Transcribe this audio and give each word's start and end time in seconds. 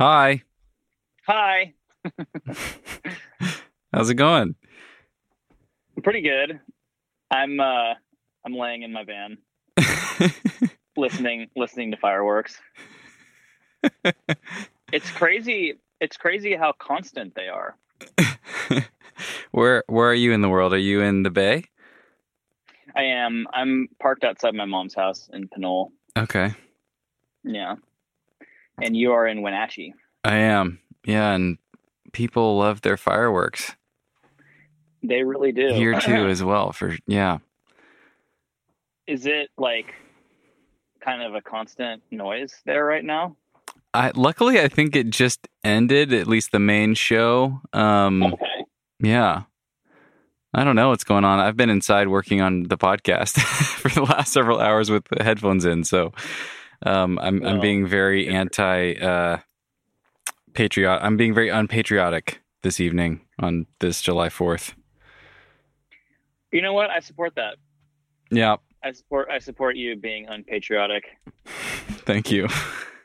Hi. 0.00 0.42
Hi. 1.26 1.74
How's 3.92 4.08
it 4.08 4.14
going? 4.14 4.54
Pretty 6.02 6.22
good. 6.22 6.58
I'm 7.30 7.60
uh 7.60 7.92
I'm 8.46 8.54
laying 8.54 8.80
in 8.80 8.94
my 8.94 9.04
van 9.04 9.36
listening 10.96 11.50
listening 11.54 11.90
to 11.90 11.98
fireworks. 11.98 12.56
it's 14.90 15.10
crazy 15.10 15.74
it's 16.00 16.16
crazy 16.16 16.56
how 16.56 16.72
constant 16.78 17.34
they 17.34 17.48
are. 17.48 17.76
where 19.50 19.84
where 19.86 20.08
are 20.08 20.14
you 20.14 20.32
in 20.32 20.40
the 20.40 20.48
world? 20.48 20.72
Are 20.72 20.78
you 20.78 21.02
in 21.02 21.24
the 21.24 21.30
Bay? 21.30 21.64
I 22.96 23.02
am. 23.02 23.46
I'm 23.52 23.88
parked 24.00 24.24
outside 24.24 24.54
my 24.54 24.64
mom's 24.64 24.94
house 24.94 25.28
in 25.30 25.46
Pinole. 25.48 25.92
Okay. 26.16 26.54
Yeah. 27.44 27.74
And 28.82 28.96
you 28.96 29.12
are 29.12 29.26
in 29.26 29.42
Wenatchee. 29.42 29.94
I 30.24 30.36
am. 30.36 30.80
Yeah, 31.04 31.32
and 31.32 31.58
people 32.12 32.58
love 32.58 32.82
their 32.82 32.96
fireworks. 32.96 33.74
They 35.02 35.22
really 35.22 35.52
do. 35.52 35.72
Here 35.72 35.98
too 36.00 36.26
as 36.28 36.42
well 36.42 36.72
for 36.72 36.96
yeah. 37.06 37.38
Is 39.06 39.26
it 39.26 39.48
like 39.56 39.94
kind 41.00 41.22
of 41.22 41.34
a 41.34 41.40
constant 41.40 42.02
noise 42.10 42.54
there 42.66 42.84
right 42.84 43.04
now? 43.04 43.36
I 43.94 44.12
luckily 44.14 44.60
I 44.60 44.68
think 44.68 44.94
it 44.94 45.10
just 45.10 45.48
ended 45.64 46.12
at 46.12 46.26
least 46.26 46.52
the 46.52 46.58
main 46.60 46.94
show. 46.94 47.60
Um 47.72 48.22
Okay. 48.22 48.64
yeah. 49.00 49.42
I 50.52 50.64
don't 50.64 50.76
know 50.76 50.90
what's 50.90 51.04
going 51.04 51.24
on. 51.24 51.38
I've 51.38 51.56
been 51.56 51.70
inside 51.70 52.08
working 52.08 52.40
on 52.40 52.64
the 52.64 52.76
podcast 52.76 53.40
for 53.78 53.88
the 53.88 54.02
last 54.02 54.32
several 54.32 54.60
hours 54.60 54.90
with 54.90 55.04
the 55.04 55.24
headphones 55.24 55.64
in, 55.64 55.82
so 55.84 56.12
um 56.84 57.18
I'm 57.20 57.44
I'm 57.44 57.60
being 57.60 57.86
very 57.86 58.28
anti 58.28 58.94
uh 58.94 59.38
patriot 60.54 60.98
I'm 61.02 61.16
being 61.16 61.34
very 61.34 61.48
unpatriotic 61.48 62.40
this 62.62 62.80
evening 62.80 63.22
on 63.38 63.66
this 63.78 64.02
July 64.02 64.28
4th. 64.28 64.74
You 66.52 66.62
know 66.62 66.72
what? 66.72 66.90
I 66.90 67.00
support 67.00 67.34
that. 67.36 67.56
Yeah, 68.30 68.56
I 68.82 68.92
support 68.92 69.28
I 69.30 69.38
support 69.38 69.76
you 69.76 69.96
being 69.96 70.26
unpatriotic 70.26 71.04
thank 72.06 72.30
you. 72.30 72.48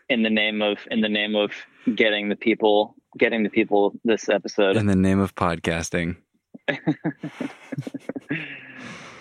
in 0.09 0.23
the 0.23 0.29
name 0.29 0.61
of 0.61 0.79
in 0.91 1.02
the 1.02 1.09
name 1.09 1.35
of 1.35 1.52
getting 1.95 2.29
the 2.29 2.35
people 2.35 2.95
getting 3.17 3.43
the 3.43 3.49
people 3.49 3.93
this 4.03 4.30
episode. 4.30 4.77
In 4.77 4.87
the 4.87 4.95
name 4.95 5.19
of 5.19 5.35
podcasting. 5.35 6.17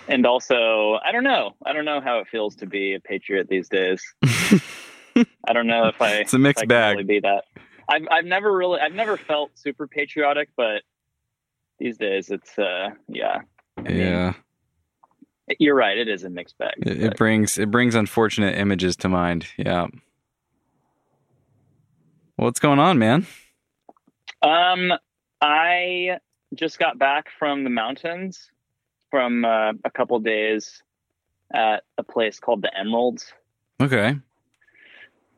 and 0.09 0.27
also, 0.27 0.99
I 1.05 1.13
don't 1.13 1.25
know. 1.25 1.55
I 1.65 1.73
don't 1.73 1.85
know 1.85 2.01
how 2.01 2.19
it 2.19 2.29
feels 2.29 2.57
to 2.57 2.67
be 2.67 2.95
a 2.95 3.01
patriot 3.01 3.49
these 3.49 3.69
days. 3.69 4.03
I 4.27 5.53
don't 5.53 5.67
know 5.67 5.87
if 5.87 6.01
I 6.01 6.15
It's 6.17 6.35
a 6.35 6.39
mixed 6.39 6.65
if 6.65 6.67
I 6.67 6.67
can 6.67 6.69
bag. 6.69 6.97
Really 6.97 7.05
be 7.05 7.21
that. 7.21 7.45
I've 7.89 8.07
I've 8.11 8.25
never 8.25 8.55
really 8.57 8.81
I've 8.81 8.95
never 8.95 9.17
felt 9.17 9.51
super 9.55 9.87
patriotic, 9.87 10.51
but 10.57 10.83
these 11.79 11.99
days 11.99 12.31
it's 12.31 12.59
uh 12.59 12.91
yeah. 13.09 13.43
mean, 13.83 13.97
yeah. 13.97 14.33
You're 15.59 15.75
right. 15.75 15.99
It 15.99 16.09
is 16.09 16.25
a 16.25 16.31
mixed 16.31 16.57
bag. 16.59 16.75
It, 16.79 17.03
it 17.03 17.17
brings 17.17 17.59
it 17.59 17.71
brings 17.71 17.95
unfortunate 17.95 18.57
images 18.57 18.97
to 18.97 19.09
mind. 19.09 19.47
Yeah. 19.57 19.89
What's 22.37 22.59
going 22.59 22.79
on, 22.79 22.99
man? 22.99 23.27
Um, 24.43 24.93
I 25.41 26.19
just 26.55 26.79
got 26.79 26.99
back 26.99 27.29
from 27.39 27.65
the 27.65 27.71
mountains 27.71 28.51
from 29.11 29.45
uh, 29.45 29.73
a 29.85 29.91
couple 29.91 30.19
days 30.19 30.83
at 31.55 31.85
a 31.99 32.03
place 32.03 32.41
called 32.41 32.63
the 32.63 32.77
Emeralds. 32.77 33.33
Okay. 33.81 34.17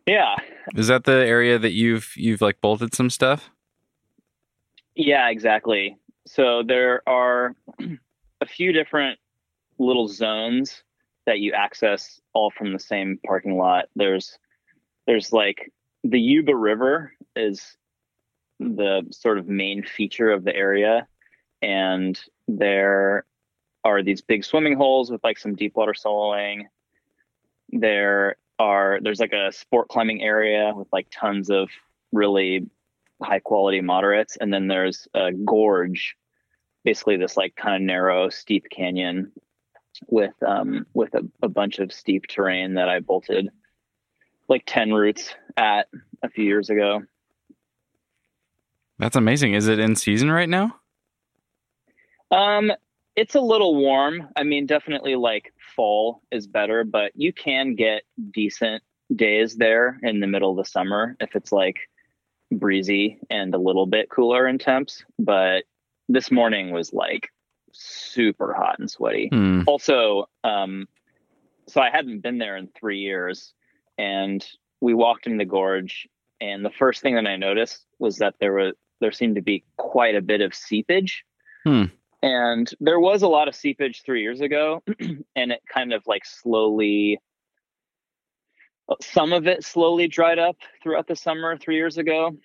Yeah, 0.06 0.36
Is 0.76 0.86
that 0.86 1.04
the 1.04 1.12
area 1.12 1.58
that 1.58 1.72
you've 1.72 2.12
you've 2.16 2.40
like 2.40 2.60
bolted 2.60 2.94
some 2.94 3.10
stuff? 3.10 3.50
yeah, 4.94 5.28
exactly. 5.28 5.98
So 6.26 6.62
there 6.66 7.02
are 7.08 7.54
a 8.40 8.46
few 8.46 8.72
different 8.72 9.18
little 9.78 10.08
zones 10.08 10.82
that 11.26 11.40
you 11.40 11.52
access 11.52 12.20
all 12.32 12.50
from 12.50 12.72
the 12.72 12.78
same 12.78 13.18
parking 13.26 13.56
lot. 13.56 13.86
There's 13.96 14.38
there's 15.06 15.32
like 15.32 15.72
the 16.04 16.20
Yuba 16.20 16.54
River 16.54 17.12
is 17.34 17.76
the 18.58 19.02
sort 19.10 19.38
of 19.38 19.48
main 19.48 19.84
feature 19.84 20.30
of 20.30 20.44
the 20.44 20.54
area 20.54 21.06
and 21.62 22.18
there 22.48 23.26
are 23.84 24.02
these 24.02 24.22
big 24.22 24.44
swimming 24.44 24.76
holes 24.76 25.10
with 25.10 25.22
like 25.22 25.38
some 25.38 25.54
deep 25.54 25.76
water 25.76 25.92
soloing. 25.92 26.64
There 27.70 28.36
are 28.58 28.98
there's 29.02 29.20
like 29.20 29.32
a 29.32 29.52
sport 29.52 29.88
climbing 29.88 30.22
area 30.22 30.72
with 30.74 30.88
like 30.92 31.08
tons 31.10 31.50
of 31.50 31.68
really 32.12 32.66
high 33.22 33.38
quality 33.38 33.80
moderates 33.80 34.36
and 34.36 34.52
then 34.52 34.68
there's 34.68 35.08
a 35.14 35.32
gorge 35.32 36.16
basically 36.84 37.16
this 37.16 37.36
like 37.36 37.54
kind 37.56 37.76
of 37.76 37.82
narrow 37.82 38.28
steep 38.28 38.66
canyon 38.70 39.32
with 40.08 40.34
um 40.46 40.86
with 40.94 41.14
a, 41.14 41.22
a 41.42 41.48
bunch 41.48 41.78
of 41.78 41.92
steep 41.92 42.26
terrain 42.26 42.74
that 42.74 42.88
I 42.88 43.00
bolted 43.00 43.48
like 44.48 44.62
10 44.66 44.92
routes 44.92 45.34
at 45.56 45.88
a 46.22 46.28
few 46.28 46.44
years 46.44 46.70
ago. 46.70 47.02
That's 48.98 49.16
amazing. 49.16 49.54
Is 49.54 49.68
it 49.68 49.78
in 49.78 49.96
season 49.96 50.30
right 50.30 50.48
now? 50.48 50.76
Um, 52.30 52.72
it's 53.16 53.34
a 53.34 53.40
little 53.40 53.74
warm. 53.74 54.28
I 54.36 54.42
mean, 54.44 54.66
definitely 54.66 55.16
like 55.16 55.52
fall 55.74 56.22
is 56.30 56.46
better, 56.46 56.84
but 56.84 57.12
you 57.14 57.32
can 57.32 57.74
get 57.74 58.02
decent 58.30 58.82
days 59.14 59.56
there 59.56 59.98
in 60.02 60.20
the 60.20 60.26
middle 60.26 60.50
of 60.50 60.56
the 60.56 60.64
summer 60.64 61.16
if 61.20 61.34
it's 61.34 61.52
like 61.52 61.76
breezy 62.52 63.18
and 63.30 63.54
a 63.54 63.58
little 63.58 63.86
bit 63.86 64.10
cooler 64.10 64.46
in 64.46 64.58
temps. 64.58 65.04
But 65.18 65.64
this 66.08 66.30
morning 66.30 66.70
was 66.70 66.92
like 66.92 67.30
super 67.72 68.52
hot 68.52 68.78
and 68.78 68.90
sweaty. 68.90 69.28
Hmm. 69.32 69.62
Also, 69.66 70.28
um, 70.44 70.86
so 71.68 71.80
I 71.80 71.90
hadn't 71.90 72.20
been 72.20 72.38
there 72.38 72.56
in 72.56 72.68
three 72.78 73.00
years, 73.00 73.52
and 73.98 74.46
we 74.80 74.94
walked 74.94 75.26
in 75.26 75.36
the 75.36 75.44
gorge, 75.44 76.06
and 76.40 76.64
the 76.64 76.70
first 76.70 77.02
thing 77.02 77.14
that 77.16 77.26
I 77.26 77.36
noticed 77.36 77.84
was 77.98 78.18
that 78.18 78.34
there 78.40 78.52
was 78.52 78.74
there 79.00 79.12
seemed 79.12 79.34
to 79.34 79.42
be 79.42 79.64
quite 79.76 80.14
a 80.14 80.22
bit 80.22 80.40
of 80.40 80.54
seepage. 80.54 81.24
Hmm. 81.64 81.84
And 82.26 82.68
there 82.80 82.98
was 82.98 83.22
a 83.22 83.28
lot 83.28 83.46
of 83.46 83.54
seepage 83.54 84.02
three 84.02 84.20
years 84.20 84.40
ago, 84.40 84.82
and 85.36 85.52
it 85.52 85.62
kind 85.72 85.92
of 85.92 86.02
like 86.08 86.24
slowly, 86.24 87.20
some 89.00 89.32
of 89.32 89.46
it 89.46 89.64
slowly 89.64 90.08
dried 90.08 90.40
up 90.40 90.56
throughout 90.82 91.06
the 91.06 91.14
summer 91.14 91.56
three 91.56 91.76
years 91.76 91.98
ago. 91.98 92.36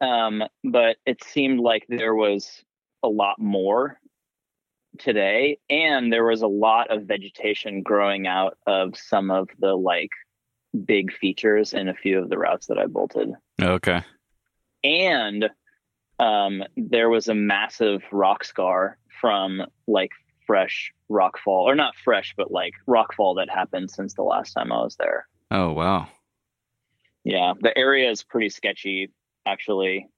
Um, 0.00 0.42
but 0.64 0.96
it 1.06 1.22
seemed 1.22 1.60
like 1.60 1.86
there 1.88 2.16
was 2.16 2.64
a 3.04 3.08
lot 3.08 3.38
more 3.38 4.00
today, 4.98 5.58
and 5.70 6.12
there 6.12 6.24
was 6.24 6.42
a 6.42 6.48
lot 6.48 6.90
of 6.90 7.04
vegetation 7.04 7.84
growing 7.84 8.26
out 8.26 8.58
of 8.66 8.96
some 8.96 9.30
of 9.30 9.48
the 9.60 9.74
like 9.76 10.10
big 10.84 11.12
features 11.12 11.74
in 11.74 11.86
a 11.88 11.94
few 11.94 12.18
of 12.18 12.28
the 12.28 12.38
routes 12.38 12.66
that 12.66 12.76
I 12.78 12.86
bolted 12.86 13.30
Okay. 13.62 14.02
and 14.82 15.48
um, 16.18 16.62
there 16.76 17.08
was 17.10 17.28
a 17.28 17.34
massive 17.34 18.02
rock 18.12 18.44
scar 18.44 18.98
from 19.20 19.62
like 19.86 20.10
fresh 20.46 20.92
rockfall 21.10 21.64
or 21.64 21.74
not 21.74 21.94
fresh 22.04 22.34
but 22.36 22.50
like 22.50 22.72
rockfall 22.88 23.36
that 23.36 23.48
happened 23.50 23.90
since 23.90 24.14
the 24.14 24.22
last 24.22 24.52
time 24.52 24.70
i 24.72 24.76
was 24.76 24.96
there 24.96 25.26
Oh 25.50 25.72
wow. 25.72 26.08
yeah 27.24 27.52
the 27.60 27.76
area 27.76 28.10
is 28.10 28.22
pretty 28.22 28.48
sketchy 28.50 29.10
actually 29.46 30.08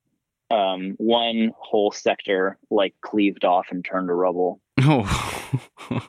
um, 0.50 0.94
one 0.96 1.52
whole 1.58 1.90
sector 1.92 2.56
like 2.70 2.94
cleaved 3.02 3.44
off 3.44 3.66
and 3.70 3.84
turned 3.84 4.08
to 4.08 4.14
rubble 4.14 4.60
Oh. 4.80 5.50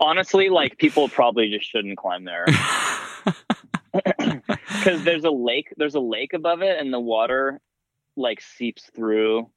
honestly 0.00 0.48
like 0.48 0.78
people 0.78 1.08
probably 1.08 1.50
just 1.50 1.68
shouldn't 1.70 1.96
climb 1.98 2.24
there 2.24 2.46
because 3.92 5.04
there's 5.04 5.24
a 5.24 5.30
lake 5.30 5.72
there's 5.76 5.94
a 5.94 6.00
lake 6.00 6.32
above 6.32 6.62
it 6.62 6.78
and 6.78 6.92
the 6.92 7.00
water 7.00 7.60
like 8.16 8.40
seeps 8.40 8.90
through 8.94 9.48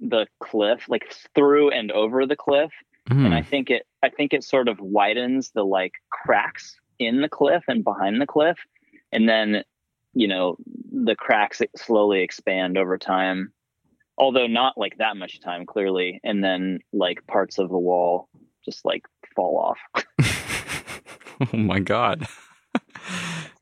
the 0.00 0.26
cliff 0.40 0.84
like 0.88 1.14
through 1.34 1.70
and 1.70 1.90
over 1.92 2.26
the 2.26 2.36
cliff. 2.36 2.70
Hmm. 3.06 3.26
and 3.26 3.34
i 3.34 3.42
think 3.42 3.68
it 3.68 3.86
i 4.02 4.08
think 4.08 4.32
it 4.32 4.42
sort 4.42 4.66
of 4.66 4.80
widens 4.80 5.50
the 5.50 5.62
like 5.62 5.92
cracks 6.08 6.80
in 6.98 7.20
the 7.20 7.28
cliff 7.28 7.64
and 7.68 7.84
behind 7.84 8.20
the 8.20 8.26
cliff. 8.26 8.58
And 9.12 9.28
then 9.28 9.64
you 10.12 10.28
know 10.28 10.56
the 10.92 11.16
cracks 11.16 11.60
slowly 11.76 12.22
expand 12.22 12.78
over 12.78 12.98
time. 12.98 13.52
Although 14.16 14.46
not 14.46 14.78
like 14.78 14.98
that 14.98 15.16
much 15.16 15.40
time 15.40 15.66
clearly. 15.66 16.20
And 16.22 16.42
then 16.42 16.80
like 16.92 17.26
parts 17.26 17.58
of 17.58 17.68
the 17.68 17.78
wall 17.78 18.28
just 18.64 18.84
like 18.84 19.04
fall 19.34 19.58
off. 19.58 20.04
Oh 21.52 21.56
my 21.56 21.80
god. 21.80 22.28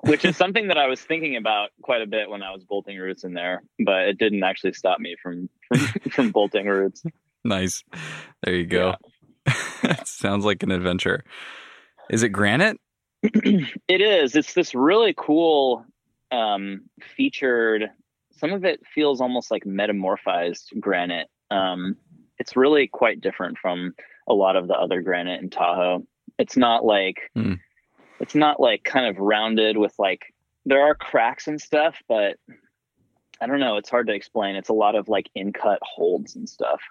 Which 0.02 0.24
is 0.24 0.36
something 0.42 0.68
that 0.68 0.78
I 0.78 0.86
was 0.86 1.00
thinking 1.00 1.36
about 1.36 1.70
quite 1.82 2.02
a 2.02 2.06
bit 2.06 2.28
when 2.28 2.42
I 2.42 2.50
was 2.52 2.64
bolting 2.64 2.98
routes 2.98 3.24
in 3.24 3.34
there, 3.34 3.62
but 3.84 4.08
it 4.08 4.18
didn't 4.18 4.42
actually 4.42 4.72
stop 4.74 5.00
me 5.00 5.16
from 5.22 5.48
from, 5.68 5.78
from 6.10 6.30
bolting 6.30 6.66
routes. 6.66 7.02
nice. 7.44 7.84
There 8.42 8.54
you 8.54 8.66
go. 8.66 8.94
Sounds 10.04 10.44
like 10.44 10.62
an 10.62 10.70
adventure. 10.70 11.24
Is 12.10 12.22
it 12.22 12.30
granite? 12.30 12.78
it 13.22 14.00
is. 14.00 14.34
It's 14.34 14.54
this 14.54 14.74
really 14.74 15.14
cool 15.16 15.84
um, 16.30 16.82
featured 17.16 17.90
some 18.42 18.52
of 18.52 18.64
it 18.64 18.80
feels 18.92 19.20
almost 19.20 19.52
like 19.52 19.64
metamorphized 19.64 20.78
granite. 20.80 21.28
Um, 21.52 21.96
it's 22.38 22.56
really 22.56 22.88
quite 22.88 23.20
different 23.20 23.56
from 23.56 23.94
a 24.28 24.34
lot 24.34 24.56
of 24.56 24.66
the 24.66 24.74
other 24.74 25.00
granite 25.00 25.40
in 25.40 25.48
Tahoe. 25.48 26.04
It's 26.38 26.56
not 26.56 26.84
like 26.84 27.30
Hmm. 27.34 27.54
It's 28.22 28.34
not 28.34 28.60
like 28.60 28.84
kind 28.84 29.06
of 29.06 29.18
rounded 29.18 29.76
with 29.76 29.92
like 29.98 30.32
there 30.64 30.80
are 30.80 30.94
cracks 30.94 31.48
and 31.48 31.60
stuff, 31.60 31.96
but 32.08 32.36
I 33.40 33.46
don't 33.46 33.58
know. 33.58 33.76
It's 33.76 33.90
hard 33.90 34.06
to 34.06 34.14
explain. 34.14 34.54
It's 34.54 34.68
a 34.68 34.74
lot 34.74 34.94
of 34.94 35.08
like 35.08 35.28
in 35.34 35.52
cut 35.52 35.80
holds 35.82 36.36
and 36.36 36.48
stuff. 36.48 36.80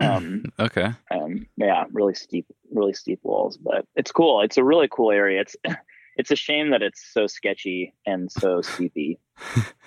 Um, 0.00 0.44
Okay. 0.58 0.92
um, 1.10 1.46
yeah, 1.58 1.84
really 1.92 2.14
steep, 2.14 2.46
really 2.72 2.94
steep 2.94 3.20
walls, 3.22 3.58
but 3.58 3.84
it's 3.96 4.10
cool. 4.10 4.40
It's 4.40 4.56
a 4.56 4.64
really 4.64 4.88
cool 4.90 5.10
area. 5.10 5.42
It's 5.42 5.56
it's 6.16 6.30
a 6.30 6.36
shame 6.36 6.70
that 6.70 6.80
it's 6.80 7.06
so 7.12 7.26
sketchy 7.26 7.92
and 8.06 8.32
so 8.32 8.62
steepy. 8.62 9.18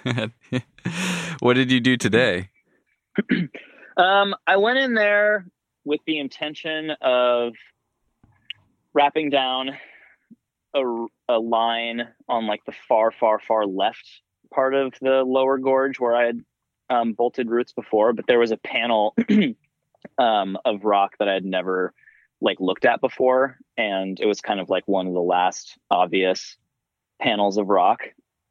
what 1.39 1.55
did 1.55 1.71
you 1.71 1.79
do 1.79 1.97
today? 1.97 2.49
Um, 3.95 4.33
I 4.47 4.57
went 4.57 4.79
in 4.79 4.95
there 4.95 5.45
with 5.85 5.99
the 6.07 6.17
intention 6.19 6.91
of 7.01 7.53
rapping 8.93 9.29
down 9.29 9.77
a, 10.73 11.05
a 11.29 11.39
line 11.39 12.07
on 12.27 12.47
like 12.47 12.63
the 12.65 12.73
far, 12.87 13.11
far, 13.11 13.39
far 13.39 13.65
left 13.65 14.07
part 14.53 14.73
of 14.73 14.93
the 15.01 15.23
lower 15.23 15.57
gorge 15.57 15.99
where 15.99 16.15
I 16.15 16.25
had 16.25 16.39
um, 16.89 17.13
bolted 17.13 17.49
routes 17.49 17.73
before, 17.73 18.13
but 18.13 18.27
there 18.27 18.39
was 18.39 18.51
a 18.51 18.57
panel 18.57 19.15
um, 20.17 20.57
of 20.65 20.83
rock 20.83 21.15
that 21.19 21.29
I 21.29 21.33
had 21.33 21.45
never 21.45 21.93
like 22.41 22.59
looked 22.59 22.85
at 22.85 23.01
before, 23.01 23.57
and 23.77 24.19
it 24.19 24.25
was 24.25 24.41
kind 24.41 24.59
of 24.59 24.69
like 24.69 24.87
one 24.87 25.07
of 25.07 25.13
the 25.13 25.21
last 25.21 25.77
obvious 25.89 26.57
panels 27.21 27.57
of 27.57 27.67
rock 27.67 28.01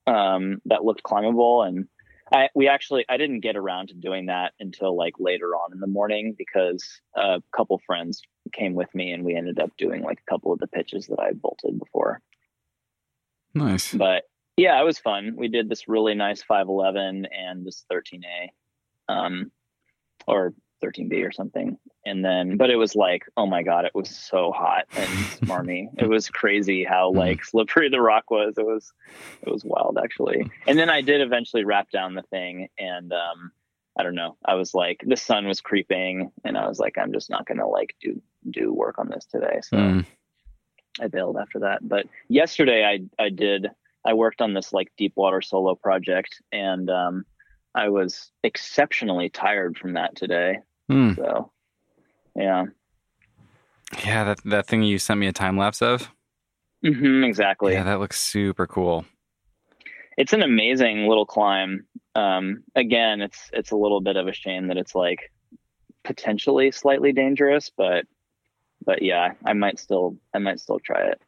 um, 0.07 0.61
that 0.65 0.85
looked 0.85 1.03
climbable 1.03 1.63
and 1.63 1.87
I 2.33 2.49
we 2.55 2.69
actually 2.69 3.05
I 3.09 3.17
didn't 3.17 3.41
get 3.41 3.57
around 3.57 3.89
to 3.89 3.95
doing 3.95 4.27
that 4.27 4.53
until 4.59 4.97
like 4.97 5.15
later 5.19 5.55
on 5.55 5.73
in 5.73 5.81
the 5.81 5.87
morning 5.87 6.35
because 6.37 6.85
a 7.15 7.43
couple 7.55 7.81
friends 7.87 8.23
came 8.53 8.75
with 8.75 8.93
me 8.95 9.13
and 9.13 9.25
we 9.25 9.37
ended 9.37 9.59
up 9.61 9.71
doing 9.77 10.03
like 10.03 10.19
a 10.27 10.31
couple 10.31 10.53
of 10.53 10.59
the 10.59 10.67
pitches 10.67 11.07
that 11.07 11.21
I 11.21 11.33
bolted 11.33 11.79
before. 11.79 12.21
Nice. 13.55 13.93
But 13.93 14.25
yeah, 14.57 14.81
it 14.81 14.85
was 14.85 14.99
fun. 14.99 15.35
We 15.37 15.49
did 15.49 15.69
this 15.69 15.89
really 15.89 16.15
nice 16.15 16.43
511 16.43 17.27
and 17.27 17.67
this 17.67 17.85
13A, 17.91 18.49
um, 19.09 19.51
or 20.27 20.55
13B 20.83 21.27
or 21.27 21.31
something. 21.33 21.79
And 22.05 22.25
then, 22.25 22.57
but 22.57 22.71
it 22.71 22.77
was 22.77 22.95
like, 22.97 23.23
oh 23.37 23.47
my 23.47 23.63
god, 23.63 23.85
it 23.85 23.95
was 23.95 24.11
so 24.11 24.51
hot 24.53 24.87
and 24.97 25.09
smarmy. 25.41 25.89
it 25.99 26.09
was 26.09 26.29
crazy 26.29 26.85
how 26.85 27.13
Mhm. 27.13 27.17
like 27.17 27.45
slippery 27.45 27.89
the 27.89 28.01
rock 28.01 28.31
was. 28.31 28.59
It 28.59 28.67
was, 28.67 28.93
it 29.43 29.51
was 29.53 29.65
wild 29.65 29.99
actually. 30.03 30.51
And 30.67 30.79
then 30.79 30.91
I 30.91 31.01
did 31.01 31.21
eventually 31.21 31.65
rap 31.65 31.91
down 31.91 32.15
the 32.15 32.23
thing, 32.23 32.69
and 32.79 33.13
um, 33.13 33.53
I 33.99 34.03
don't 34.03 34.15
know. 34.15 34.37
I 34.45 34.55
was 34.55 34.75
like, 34.75 35.03
the 35.07 35.17
sun 35.17 35.47
was 35.47 35.61
creeping, 35.61 36.31
and 36.45 36.57
I 36.59 36.67
was 36.69 36.79
like, 36.79 36.99
I'm 36.99 37.13
just 37.13 37.31
not 37.31 37.47
gonna 37.47 37.69
like 37.69 37.95
do 38.01 38.21
do 38.51 38.73
work 38.73 38.99
on 38.99 39.09
this 39.09 39.25
today. 39.27 39.61
So. 39.63 39.77
Mm. 39.77 40.07
I 41.01 41.07
bailed 41.07 41.39
after 41.41 41.61
that. 41.61 41.79
But 41.89 42.07
yesterday 42.29 42.85
I 42.85 43.23
I 43.23 43.31
did 43.31 43.69
I 44.05 44.13
worked 44.13 44.43
on 44.43 44.53
this 44.53 44.75
like 44.75 44.93
deep 44.99 45.15
water 45.17 45.41
solo 45.41 45.75
project 45.75 46.43
and 46.53 46.91
um 46.91 47.25
I 47.75 47.89
was 47.89 48.31
exceptionally 48.45 49.31
tired 49.31 49.79
from 49.79 49.95
that 49.95 50.15
today. 50.17 50.59
Mm. 50.91 51.17
So 51.17 51.51
yeah. 52.37 52.65
Yeah, 54.05 54.25
that 54.25 54.41
that 54.45 54.67
thing 54.67 54.83
you 54.83 54.99
sent 54.99 55.21
me 55.21 55.27
a 55.27 55.33
time 55.33 55.57
lapse 55.57 55.83
of. 55.83 56.11
hmm 56.85 57.25
exactly. 57.25 57.75
Yeah, 57.75 57.85
that 57.85 58.01
looks 58.01 58.21
super 58.21 58.67
cool. 58.67 59.05
It's 60.17 60.33
an 60.33 60.43
amazing 60.43 61.07
little 61.07 61.27
climb. 61.27 61.87
Um 62.15 62.65
again, 62.75 63.21
it's 63.21 63.51
it's 63.53 63.71
a 63.71 63.77
little 63.77 64.01
bit 64.01 64.17
of 64.17 64.29
a 64.29 64.33
shame 64.33 64.69
that 64.69 64.77
it's 64.77 64.95
like 64.95 65.31
potentially 66.05 66.71
slightly 66.71 67.13
dangerous, 67.13 67.71
but 67.77 68.07
but 68.85 69.03
yeah, 69.03 69.33
I 69.45 69.53
might 69.53 69.79
still 69.79 70.17
I 70.35 70.39
might 70.39 70.61
still 70.61 70.81
try 70.81 71.03
it. 71.09 71.21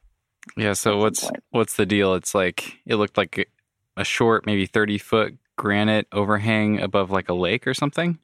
Yeah. 0.57 0.73
So 0.73 0.99
what's 0.99 1.25
point. 1.25 1.43
what's 1.51 1.77
the 1.77 1.87
deal? 1.87 2.15
It's 2.15 2.35
like 2.35 2.81
it 2.87 2.97
looked 2.97 3.17
like 3.17 3.49
a 3.97 4.05
short, 4.05 4.47
maybe 4.47 4.67
thirty 4.67 4.99
foot 4.99 5.37
granite 5.57 6.07
overhang 6.13 6.81
above 6.81 7.11
like 7.11 7.29
a 7.29 7.35
lake 7.35 7.67
or 7.67 7.75
something. 7.75 8.19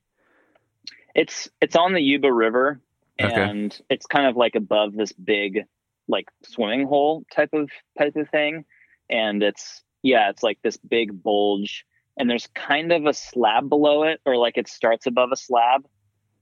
It's 1.15 1.49
it's 1.61 1.77
on 1.77 1.93
the 1.93 2.01
Yuba 2.03 2.33
River, 2.33 2.81
Okay. 3.21 3.33
and 3.35 3.79
it's 3.91 4.07
kind 4.07 4.27
of 4.27 4.37
like 4.37 4.55
above 4.55 4.95
this 4.95 5.12
big, 5.12 5.65
like 6.09 6.29
swimming 6.45 6.87
hole 6.87 7.25
type 7.35 7.51
of 7.53 7.71
type 7.99 8.17
of 8.17 8.29
thing, 8.31 8.65
and 9.09 9.43
it's 9.43 9.83
yeah, 10.03 10.31
it's 10.31 10.43
like 10.43 10.59
this 10.62 10.77
big 10.79 11.23
bulge, 11.23 11.85
and 12.17 12.31
there's 12.31 12.47
kind 12.55 12.93
of 12.93 13.07
a 13.07 13.12
slab 13.12 13.69
below 13.69 14.05
it, 14.05 14.21
or 14.25 14.37
like 14.37 14.57
it 14.57 14.69
starts 14.69 15.07
above 15.07 15.31
a 15.33 15.37
slab, 15.37 15.85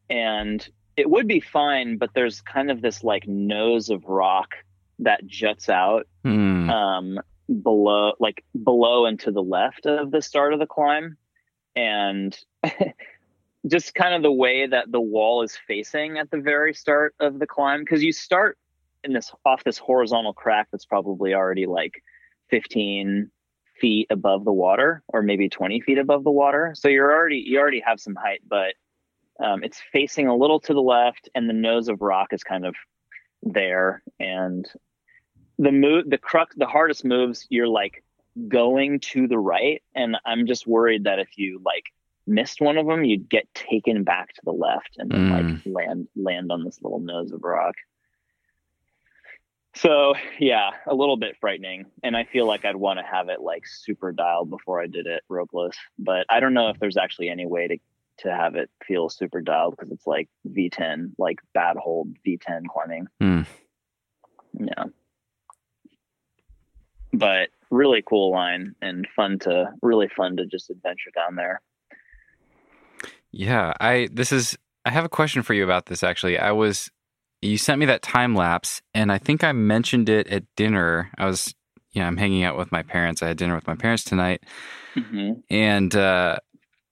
and 0.08 0.68
it 0.96 1.08
would 1.10 1.26
be 1.28 1.40
fine, 1.40 1.96
but 1.96 2.10
there's 2.14 2.40
kind 2.40 2.70
of 2.70 2.80
this 2.82 3.02
like 3.04 3.26
nose 3.26 3.88
of 3.90 4.04
rock 4.04 4.54
that 5.00 5.26
juts 5.26 5.68
out 5.68 6.06
Hmm. 6.24 6.68
um, 6.70 7.20
below, 7.62 8.12
like 8.20 8.44
below 8.62 9.06
and 9.06 9.18
to 9.20 9.30
the 9.30 9.42
left 9.42 9.86
of 9.86 10.10
the 10.10 10.20
start 10.22 10.52
of 10.52 10.58
the 10.58 10.66
climb, 10.66 11.16
and 11.74 12.36
just 13.68 13.94
kind 13.94 14.14
of 14.14 14.22
the 14.22 14.32
way 14.32 14.66
that 14.66 14.90
the 14.90 15.00
wall 15.00 15.42
is 15.42 15.56
facing 15.66 16.18
at 16.18 16.30
the 16.30 16.38
very 16.38 16.74
start 16.74 17.14
of 17.20 17.38
the 17.38 17.46
climb, 17.46 17.80
because 17.80 18.02
you 18.02 18.12
start 18.12 18.58
in 19.04 19.12
this 19.12 19.32
off 19.44 19.64
this 19.64 19.78
horizontal 19.78 20.32
crack 20.32 20.68
that's 20.70 20.84
probably 20.84 21.34
already 21.34 21.66
like 21.66 22.02
15 22.50 23.30
feet 23.80 24.06
above 24.10 24.44
the 24.44 24.52
water, 24.52 25.02
or 25.08 25.22
maybe 25.22 25.48
20 25.48 25.80
feet 25.82 25.98
above 25.98 26.24
the 26.24 26.30
water. 26.30 26.72
So 26.76 26.88
you're 26.88 27.12
already 27.12 27.44
you 27.46 27.58
already 27.58 27.80
have 27.80 28.00
some 28.00 28.16
height, 28.16 28.42
but 28.46 28.74
um, 29.40 29.62
it's 29.62 29.80
facing 29.92 30.26
a 30.26 30.36
little 30.36 30.60
to 30.60 30.74
the 30.74 30.82
left, 30.82 31.28
and 31.34 31.48
the 31.48 31.54
nose 31.54 31.88
of 31.88 32.02
rock 32.02 32.32
is 32.32 32.42
kind 32.42 32.66
of 32.66 32.74
there, 33.42 34.02
and 34.18 34.68
the 35.58 35.72
move 35.72 36.08
the 36.08 36.18
crux 36.18 36.54
the 36.56 36.66
hardest 36.66 37.04
moves 37.04 37.46
you're 37.50 37.68
like 37.68 38.04
going 38.46 39.00
to 39.00 39.26
the 39.26 39.38
right 39.38 39.82
and 39.94 40.16
i'm 40.24 40.46
just 40.46 40.66
worried 40.66 41.04
that 41.04 41.18
if 41.18 41.36
you 41.36 41.60
like 41.64 41.86
missed 42.28 42.60
one 42.60 42.76
of 42.76 42.86
them 42.86 43.04
you'd 43.04 43.28
get 43.28 43.52
taken 43.54 44.04
back 44.04 44.34
to 44.34 44.40
the 44.44 44.52
left 44.52 44.96
and 44.98 45.10
then 45.10 45.30
like 45.30 45.66
land 45.66 46.08
land 46.16 46.52
on 46.52 46.64
this 46.64 46.80
little 46.82 47.00
nose 47.00 47.32
of 47.32 47.42
rock. 47.42 47.74
So 49.74 50.14
yeah 50.38 50.70
a 50.86 50.94
little 50.94 51.16
bit 51.16 51.36
frightening 51.40 51.86
and 52.02 52.16
i 52.16 52.24
feel 52.24 52.46
like 52.46 52.64
i'd 52.64 52.74
want 52.74 52.98
to 52.98 53.04
have 53.04 53.28
it 53.28 53.40
like 53.40 53.64
super 53.64 54.10
dialed 54.10 54.50
before 54.50 54.82
i 54.82 54.86
did 54.86 55.06
it 55.06 55.22
ropeless 55.30 55.74
but 55.98 56.26
i 56.28 56.40
don't 56.40 56.54
know 56.54 56.70
if 56.70 56.80
there's 56.80 56.96
actually 56.96 57.28
any 57.28 57.46
way 57.46 57.68
to 57.68 57.78
to 58.18 58.34
have 58.34 58.56
it 58.56 58.70
feel 58.84 59.08
super 59.08 59.40
dialed 59.40 59.76
because 59.76 59.92
it's 59.92 60.06
like 60.06 60.28
v10 60.48 61.12
like 61.18 61.38
bad 61.54 61.76
hold 61.76 62.08
v10 62.26 62.62
climbing. 62.70 63.06
Hmm. 63.20 63.42
yeah. 64.58 64.84
But 67.12 67.48
really 67.70 68.02
cool 68.02 68.30
line 68.30 68.74
and 68.82 69.06
fun 69.14 69.38
to 69.40 69.72
really 69.82 70.08
fun 70.08 70.36
to 70.36 70.46
just 70.46 70.70
adventure 70.70 71.10
down 71.14 71.36
there 71.36 71.60
Yeah, 73.32 73.72
I 73.80 74.08
this 74.12 74.32
is 74.32 74.56
I 74.84 74.90
have 74.90 75.04
a 75.04 75.08
question 75.08 75.42
for 75.42 75.54
you 75.54 75.64
about 75.64 75.86
this 75.86 76.02
actually. 76.02 76.38
I 76.38 76.52
was 76.52 76.90
you 77.42 77.58
sent 77.58 77.78
me 77.78 77.86
that 77.86 78.02
time 78.02 78.34
lapse 78.34 78.82
and 78.94 79.12
I 79.12 79.18
think 79.18 79.44
I 79.44 79.52
mentioned 79.52 80.08
it 80.08 80.26
at 80.28 80.44
dinner. 80.56 81.10
I 81.18 81.26
was 81.26 81.54
yeah, 81.92 82.06
I'm 82.06 82.16
hanging 82.16 82.44
out 82.44 82.56
with 82.56 82.72
my 82.72 82.82
parents. 82.82 83.22
I 83.22 83.28
had 83.28 83.36
dinner 83.38 83.54
with 83.54 83.66
my 83.66 83.74
parents 83.74 84.04
tonight 84.04 84.44
hmm 84.94 85.32
and 85.50 85.94
uh 85.94 86.38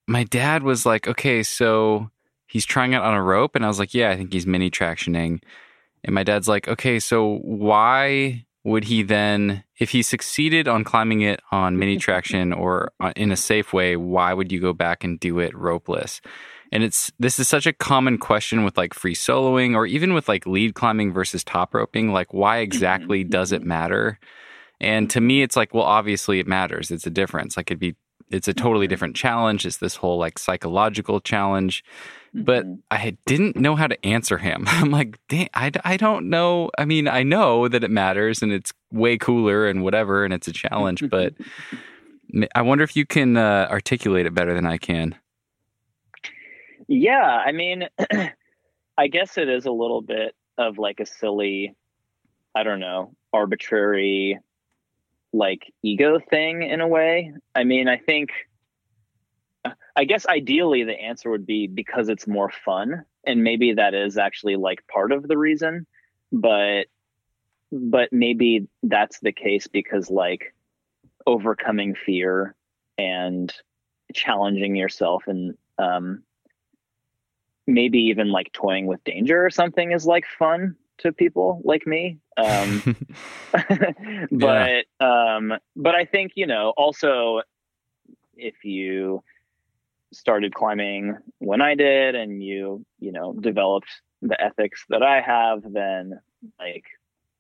my 0.09 0.25
dad 0.25 0.63
was 0.63 0.87
like, 0.87 1.09
"Okay, 1.09 1.43
so 1.43 2.11
he's 2.47 2.65
trying 2.67 2.93
it 2.93 3.01
on 3.03 3.15
a 3.15 3.23
rope." 3.23 3.57
And 3.57 3.65
I 3.65 3.69
was 3.69 3.79
like, 3.79 3.95
"Yeah, 3.95 4.11
I 4.11 4.17
think 4.17 4.33
he's 4.33 4.47
Mini 4.47 4.71
Traxioning." 4.71 5.43
And 6.05 6.15
my 6.15 6.23
dad's 6.23 6.49
like, 6.49 6.69
"Okay, 6.69 7.01
so 7.01 7.39
why 7.43 8.46
would 8.67 8.85
he 8.85 9.05
then 9.05 9.63
if 9.79 9.91
he 9.91 10.03
succeeded 10.03 10.67
on 10.67 10.83
climbing 10.83 11.21
it 11.21 11.41
on 11.53 11.79
mini 11.79 11.97
Traxion 12.05 12.57
or 12.57 12.93
uh, 13.01 13.13
in 13.15 13.31
a 13.31 13.37
safe 13.37 13.73
way, 13.73 13.97
why 13.97 14.35
would 14.35 14.51
you 14.51 14.61
go 14.61 14.73
back 14.73 15.05
and 15.05 15.21
do 15.21 15.39
it 15.39 15.55
ropeless?" 15.55 16.21
And 16.73 16.83
it's 16.83 17.13
this 17.21 17.39
is 17.39 17.49
such 17.49 17.67
a 17.67 17.73
common 17.73 18.19
question 18.19 18.65
with 18.65 18.77
like 18.77 18.93
free 18.93 19.15
soloing 19.15 19.77
or 19.77 19.87
even 19.87 20.15
with 20.15 20.29
like 20.29 20.47
lead 20.47 20.75
climbing 20.75 21.13
versus 21.13 21.45
top 21.45 21.75
roping, 21.75 22.13
like 22.13 22.35
why 22.35 22.57
mm-hmm, 22.57 22.65
exactly 22.65 23.23
does 23.23 23.53
it 23.53 23.61
mm-hmm. 23.61 23.69
matter? 23.69 24.19
And 24.81 25.09
to 25.11 25.21
me, 25.21 25.43
it's 25.43 25.57
like, 25.57 25.73
well, 25.73 25.85
obviously 25.85 26.41
it 26.41 26.47
matters. 26.47 26.91
It's 26.91 27.07
a 27.07 27.11
difference. 27.11 27.57
Like 27.57 27.71
it'd 27.71 27.79
be, 27.79 27.95
it's 28.31 28.49
a 28.49 28.53
totally 28.53 28.87
different 28.87 29.17
challenge. 29.17 29.65
It's 29.65 29.79
this 29.79 29.95
whole 29.97 30.19
like 30.19 30.39
psychological 30.39 31.21
challenge. 31.21 31.85
But 32.45 32.65
Mhm. 32.67 32.79
I 32.91 33.17
didn't 33.27 33.57
know 33.57 33.77
how 33.77 33.87
to 33.87 34.07
answer 34.07 34.37
him. 34.39 34.65
I'm 34.69 34.91
like, 34.91 35.19
"Dang, 35.29 35.49
I, 35.55 35.71
I 35.85 35.97
don't 35.97 36.29
know. 36.29 36.71
I 36.79 36.85
mean, 36.85 37.09
I 37.09 37.23
know 37.23 37.67
that 37.69 37.83
it 37.83 37.91
matters 37.91 38.43
and 38.43 38.53
it's 38.53 38.73
way 38.93 39.17
cooler 39.17 39.67
and 39.67 39.83
whatever, 39.83 40.25
and 40.25 40.35
it's 40.35 40.47
a 40.49 40.53
challenge. 40.53 41.03
But 41.11 41.35
I 42.55 42.63
wonder 42.63 42.85
if 42.85 42.95
you 42.97 43.07
can 43.07 43.37
uh, 43.37 43.69
articulate 43.71 44.27
it 44.27 44.35
better 44.35 44.53
than 44.55 44.67
I 44.67 44.77
can. 44.79 45.15
yeah 46.89 47.43
i 47.45 47.51
mean 47.53 47.83
i 48.99 49.09
guess 49.09 49.37
it 49.39 49.49
is 49.49 49.67
a 49.67 49.73
little 49.73 50.01
bit 50.03 50.37
of 50.57 50.79
like 50.79 51.01
a 51.01 51.07
silly 51.07 51.75
i 52.55 52.63
don't 52.63 52.79
know 52.81 53.13
arbitrary 53.33 54.39
like 55.33 55.73
ego 55.83 56.19
thing 56.31 56.63
in 56.63 56.81
a 56.81 56.87
way. 56.89 57.33
I 57.55 57.65
mean, 57.65 57.89
I 57.89 57.99
think 57.99 58.31
I 59.97 60.05
guess 60.05 60.27
ideally 60.27 60.85
the 60.85 61.01
answer 61.01 61.31
would 61.31 61.47
be 61.47 61.67
because 61.67 62.09
it's 62.09 62.27
more 62.27 62.51
fun 62.65 63.05
and 63.27 63.43
maybe 63.43 63.73
that 63.73 63.95
is 63.95 64.19
actually 64.19 64.57
like 64.57 64.87
part 64.87 65.11
of 65.11 65.27
the 65.27 65.39
reason, 65.39 65.87
but 66.31 66.85
but 67.73 68.13
maybe 68.13 68.69
that's 68.83 69.19
the 69.21 69.33
case 69.33 69.67
because 69.67 70.11
like 70.11 70.55
overcoming 71.27 71.95
fear 71.95 72.55
and 72.99 73.53
challenging 74.15 74.77
yourself 74.77 75.25
and 75.27 75.57
um 75.79 76.23
maybe 77.67 77.99
even 77.99 78.31
like 78.31 78.53
toying 78.53 78.87
with 78.87 79.03
danger 79.03 79.45
or 79.45 79.51
something 79.51 79.91
is 79.91 80.07
like 80.07 80.25
fun 80.39 80.77
to 80.99 81.13
people 81.13 81.61
like 81.65 81.87
me. 81.87 82.19
Um, 82.37 82.97
but 84.31 84.85
yeah. 85.01 85.37
um, 85.37 85.53
but 85.75 85.95
I 85.95 86.05
think 86.05 86.33
you 86.37 86.47
know 86.47 86.73
also 86.77 87.43
if 88.37 88.65
you 88.65 89.23
started 90.17 90.55
climbing 90.55 91.17
when 91.39 91.61
I 91.61 91.75
did 91.75 92.15
and 92.15 92.43
you 92.43 92.85
you 92.99 93.13
know 93.13 93.33
developed 93.35 93.89
the 94.23 94.41
ethics 94.41 94.85
that 94.89 95.03
I 95.03 95.21
have, 95.21 95.63
then 95.73 96.21
like 96.59 96.85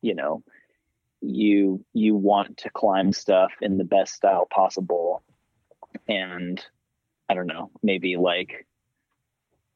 you 0.02 0.14
know 0.14 0.42
you 1.21 1.85
you 1.92 2.14
want 2.14 2.59
to 2.59 2.71
climb 2.71 3.12
stuff 3.12 3.52
in 3.61 3.78
the 3.78 3.85
best 3.85 4.14
style 4.14 4.47
possible 4.50 5.23
and 6.06 6.62
i 7.30 7.35
don't 7.35 7.47
know 7.47 7.71
maybe 7.83 8.16
like 8.18 8.66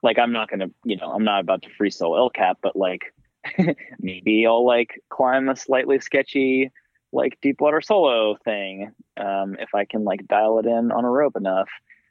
like 0.03 0.19
i'm 0.19 0.33
not 0.33 0.51
gonna 0.51 0.69
you 0.85 0.99
know 0.99 1.11
i'm 1.11 1.25
not 1.25 1.41
about 1.41 1.63
to 1.63 1.71
free 1.71 1.91
solo 1.91 2.19
el 2.19 2.31
cap 2.31 2.59
but 2.63 2.77
like 2.77 3.15
maybe 3.99 4.47
I'll 4.47 4.67
like 4.67 5.03
climb 5.09 5.49
a 5.49 5.57
slightly 5.57 6.01
sketchy 6.01 6.71
like 7.13 7.39
deep 7.43 7.61
water 7.61 7.81
solo 7.81 8.37
thing 8.45 8.93
um, 9.17 9.57
if 9.59 9.75
I 9.75 9.85
can 9.85 10.05
like 10.05 10.27
dial 10.29 10.59
it 10.59 10.67
in 10.67 10.93
on 10.93 11.05
a 11.05 11.11
rope 11.11 11.37
enough. 11.37 11.69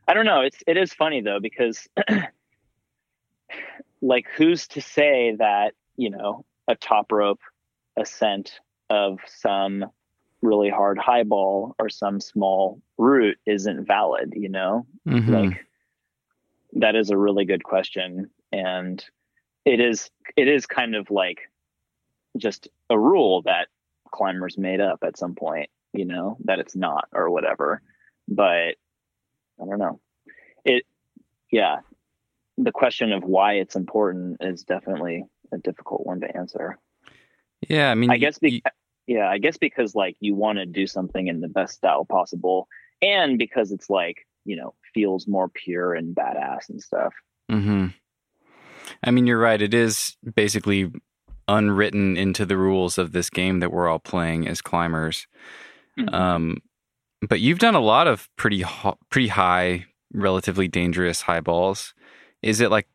I 0.10 0.14
don't 0.14 0.26
know. 0.26 0.42
It's 0.42 0.58
it 0.68 0.76
is 0.76 0.94
funny 0.94 1.22
though 1.22 1.40
because 1.40 1.88
like 4.02 4.26
who's 4.36 4.68
to 4.70 4.82
say 4.82 5.36
that 5.38 5.74
you 5.96 6.10
know 6.10 6.46
a 6.68 6.76
top 6.76 7.12
rope 7.12 7.40
ascent 7.98 8.60
of 8.90 9.20
some 9.28 9.86
really 10.42 10.70
hard 10.70 10.98
highball 10.98 11.76
or 11.80 11.90
some 11.90 12.20
small 12.20 12.82
route 12.98 13.38
isn't 13.46 13.86
valid 13.86 14.34
you 14.38 14.48
know 14.48 14.86
mm-hmm. 15.06 15.34
like 15.34 15.66
that 16.72 16.96
is 16.96 17.10
a 17.10 17.18
really 17.18 17.44
good 17.44 17.64
question 17.64 18.30
and 18.54 19.04
it 19.66 19.82
is 19.82 20.10
it 20.38 20.48
is 20.48 20.66
kind 20.66 20.96
of 20.96 21.12
like 21.12 21.40
just 22.38 22.68
a 22.90 22.98
rule 22.98 23.42
that 23.44 23.68
climbers 24.12 24.58
made 24.58 24.82
up 24.82 25.00
at 25.04 25.18
some 25.18 25.36
point, 25.36 25.70
you 25.94 26.06
know, 26.06 26.38
that 26.46 26.60
it's 26.60 26.76
not 26.76 27.08
or 27.14 27.30
whatever. 27.30 27.82
But 28.28 28.76
I 29.62 29.66
don't 29.66 29.80
know. 29.80 30.00
It 30.64 30.84
yeah. 31.52 31.78
The 32.58 32.72
question 32.72 33.14
of 33.14 33.24
why 33.24 33.54
it's 33.54 33.76
important 33.76 34.38
is 34.42 34.64
definitely 34.64 35.24
a 35.54 35.58
difficult 35.58 36.06
one 36.06 36.20
to 36.22 36.38
answer. 36.38 36.78
Yeah, 37.68 37.90
I 37.92 37.96
mean 37.96 38.12
I 38.12 38.18
guess 38.18 38.38
be- 38.40 38.64
yeah, 39.08 39.28
I 39.30 39.38
guess 39.38 39.58
because 39.58 39.96
like 39.96 40.18
you 40.20 40.36
want 40.36 40.60
to 40.60 40.66
do 40.66 40.86
something 40.86 41.28
in 41.28 41.42
the 41.42 41.48
best 41.48 41.76
style 41.76 42.06
possible 42.06 42.68
and 43.02 43.38
because 43.38 43.72
it's 43.72 43.90
like, 43.90 44.28
you 44.46 44.56
know, 44.56 44.76
feels 44.94 45.28
more 45.28 45.50
pure 45.50 45.94
and 45.94 46.16
badass 46.16 46.70
and 46.70 46.82
stuff. 46.82 47.14
Mhm. 47.50 47.94
I 49.04 49.12
mean, 49.12 49.28
you're 49.28 49.40
right. 49.40 49.62
It 49.62 49.74
is 49.74 50.18
basically 50.36 50.92
unwritten 51.48 52.18
into 52.18 52.46
the 52.46 52.58
rules 52.58 52.98
of 52.98 53.12
this 53.12 53.30
game 53.30 53.60
that 53.60 53.72
we're 53.72 53.88
all 53.90 54.00
playing 54.00 54.48
as 54.48 54.62
climbers. 54.62 55.28
Mm-hmm. 55.98 56.14
Um, 56.14 56.58
but 57.28 57.40
you've 57.40 57.60
done 57.60 57.76
a 57.76 57.82
lot 57.82 58.08
of 58.08 58.30
pretty 58.36 58.64
pretty 59.10 59.28
high, 59.28 59.86
relatively 60.14 60.68
dangerous 60.68 61.22
high 61.22 61.42
balls. 61.42 61.94
Is 62.42 62.62
it 62.62 62.72
like 62.72 62.88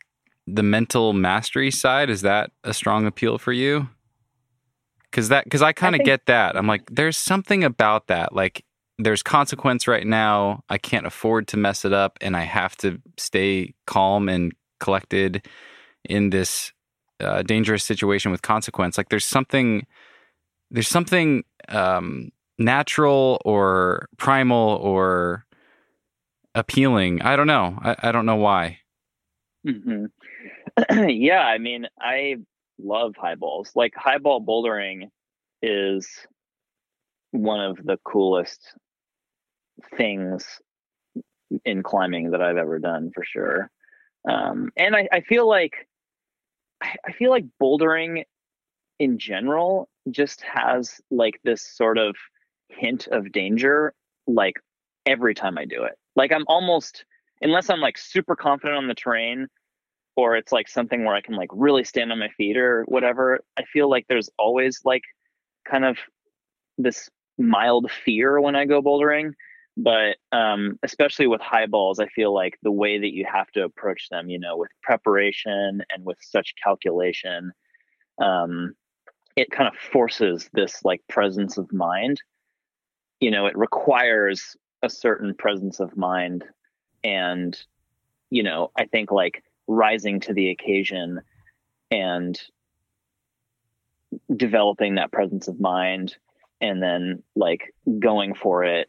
the 0.47 0.62
mental 0.62 1.12
mastery 1.12 1.71
side? 1.71 2.11
Is 2.11 2.23
that 2.23 2.50
a 2.62 2.75
strong 2.75 3.07
appeal 3.07 3.38
for 3.38 3.52
you? 3.52 3.88
Because 5.11 5.28
that 5.28 5.45
because 5.45 5.62
I 5.62 5.73
kind 5.73 5.95
of 5.95 6.02
get 6.04 6.26
that. 6.26 6.57
I'm 6.57 6.66
like, 6.66 6.88
there's 6.90 7.16
something 7.16 7.62
about 7.62 8.09
that. 8.09 8.33
Like, 8.33 8.64
there's 8.99 9.23
consequence 9.23 9.87
right 9.87 10.07
now. 10.07 10.62
I 10.69 10.78
can't 10.78 11.07
afford 11.07 11.47
to 11.49 11.57
mess 11.57 11.85
it 11.85 11.93
up, 11.93 12.19
and 12.21 12.37
I 12.37 12.43
have 12.43 12.76
to 12.78 13.00
stay 13.16 13.75
calm 13.87 14.28
and 14.28 14.52
collected 14.81 15.47
in 16.04 16.31
this 16.31 16.73
uh, 17.21 17.43
dangerous 17.43 17.85
situation 17.85 18.31
with 18.33 18.43
consequence. 18.43 18.99
Like 18.99 19.09
there's 19.09 19.25
something, 19.25 19.87
there's 20.71 20.88
something 20.88 21.45
um, 21.69 22.31
natural 22.58 23.40
or 23.44 24.08
primal 24.16 24.78
or 24.82 25.44
appealing. 26.54 27.23
I 27.23 27.37
don't 27.37 27.46
know. 27.46 27.78
I, 27.82 27.96
I 28.04 28.12
don't 28.12 28.26
know 28.26 28.37
why. 28.37 28.78
Mm-hmm. 29.66 31.08
yeah, 31.08 31.40
I 31.40 31.58
mean, 31.58 31.87
I 32.00 32.37
love 32.78 33.14
high 33.16 33.34
balls. 33.34 33.70
Like 33.75 33.94
high 33.96 34.18
ball 34.18 34.40
bouldering 34.40 35.11
is 35.62 36.08
one 37.30 37.61
of 37.61 37.78
the 37.84 37.99
coolest 38.04 38.61
things 39.96 40.46
in 41.64 41.82
climbing 41.82 42.30
that 42.30 42.42
I've 42.42 42.56
ever 42.56 42.78
done 42.78 43.11
for 43.14 43.25
sure. 43.25 43.70
Um, 44.28 44.70
and 44.76 44.96
I, 44.96 45.08
I 45.12 45.20
feel 45.20 45.49
like 45.49 45.88
I 46.82 47.12
feel 47.12 47.30
like 47.30 47.44
bouldering 47.61 48.25
in 48.99 49.18
general 49.18 49.88
just 50.11 50.42
has 50.42 51.00
like 51.11 51.40
this 51.44 51.62
sort 51.62 51.99
of 51.99 52.14
hint 52.68 53.06
of 53.09 53.33
danger 53.33 53.94
like 54.26 54.56
every 55.06 55.35
time 55.35 55.59
I 55.59 55.64
do 55.64 55.85
it. 55.85 55.94
Like 56.16 56.33
I'm 56.33 56.44
almost 56.49 57.04
unless 57.40 57.71
I'm 57.71 57.80
like 57.80 57.99
super 57.99 58.37
confident 58.37 58.78
on 58.78 58.88
the 58.88 58.94
terrain 58.94 59.49
or 60.16 60.37
it's 60.37 60.52
like 60.52 60.68
something 60.68 61.04
where 61.04 61.14
I 61.14 61.21
can 61.21 61.35
like 61.35 61.50
really 61.52 61.85
stand 61.85 62.12
on 62.12 62.18
my 62.18 62.28
feet 62.37 62.56
or 62.56 62.85
whatever, 62.87 63.40
I 63.59 63.64
feel 63.64 63.90
like 63.90 64.06
there's 64.09 64.30
always 64.38 64.80
like 64.85 65.02
kind 65.68 65.85
of 65.85 65.99
this 66.78 67.11
mild 67.37 67.90
fear 67.90 68.40
when 68.40 68.54
I 68.54 68.64
go 68.64 68.80
bouldering 68.80 69.33
but 69.76 70.16
um, 70.33 70.78
especially 70.83 71.26
with 71.26 71.40
high 71.40 71.66
balls 71.66 71.99
i 71.99 72.06
feel 72.09 72.33
like 72.33 72.59
the 72.62 72.71
way 72.71 72.99
that 72.99 73.12
you 73.12 73.25
have 73.30 73.50
to 73.50 73.64
approach 73.64 74.09
them 74.11 74.28
you 74.28 74.38
know 74.38 74.56
with 74.56 74.71
preparation 74.83 75.83
and 75.90 76.04
with 76.04 76.18
such 76.21 76.54
calculation 76.62 77.52
um, 78.23 78.75
it 79.37 79.50
kind 79.50 79.68
of 79.68 79.75
forces 79.92 80.49
this 80.52 80.85
like 80.85 81.00
presence 81.09 81.59
of 81.59 81.73
mind 81.73 82.21
you 83.21 83.30
know 83.30 83.47
it 83.47 83.56
requires 83.56 84.56
a 84.83 84.90
certain 84.90 85.35
presence 85.35 85.80
of 85.80 85.97
mind. 85.97 86.44
And 87.02 87.59
you 88.30 88.42
know 88.42 88.71
i 88.76 88.87
think 88.87 89.12
like 89.12 89.44
rising 89.66 90.21
to 90.21 90.33
the 90.33 90.50
occasion 90.50 91.21
and 91.90 92.40
developing 94.35 94.94
that 94.94 95.12
presence 95.12 95.47
of 95.47 95.61
mind 95.61 96.16
and 96.61 96.83
then 96.83 97.23
like 97.37 97.75
going 98.00 98.35
for 98.35 98.64
it 98.64 98.88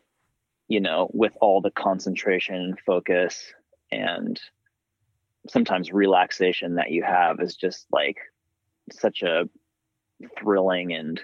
you 0.68 0.80
know, 0.80 1.10
with 1.14 1.34
all 1.42 1.62
the 1.62 1.72
concentration 1.72 2.56
and 2.56 2.80
focus 2.80 3.54
and 3.92 4.40
sometimes 5.48 5.92
relaxation 5.92 6.76
that 6.76 6.92
you 6.92 7.04
have 7.04 7.40
is 7.40 7.56
just 7.56 7.86
like 7.92 8.18
such 8.92 9.22
a 9.22 9.48
thrilling 10.40 10.94
and 10.94 11.22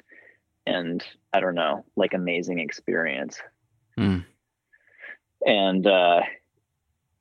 and 0.65 1.03
I 1.33 1.39
don't 1.39 1.55
know, 1.55 1.85
like 1.95 2.13
amazing 2.13 2.59
experience. 2.59 3.39
Mm. 3.99 4.25
And 5.45 5.87
uh 5.87 6.21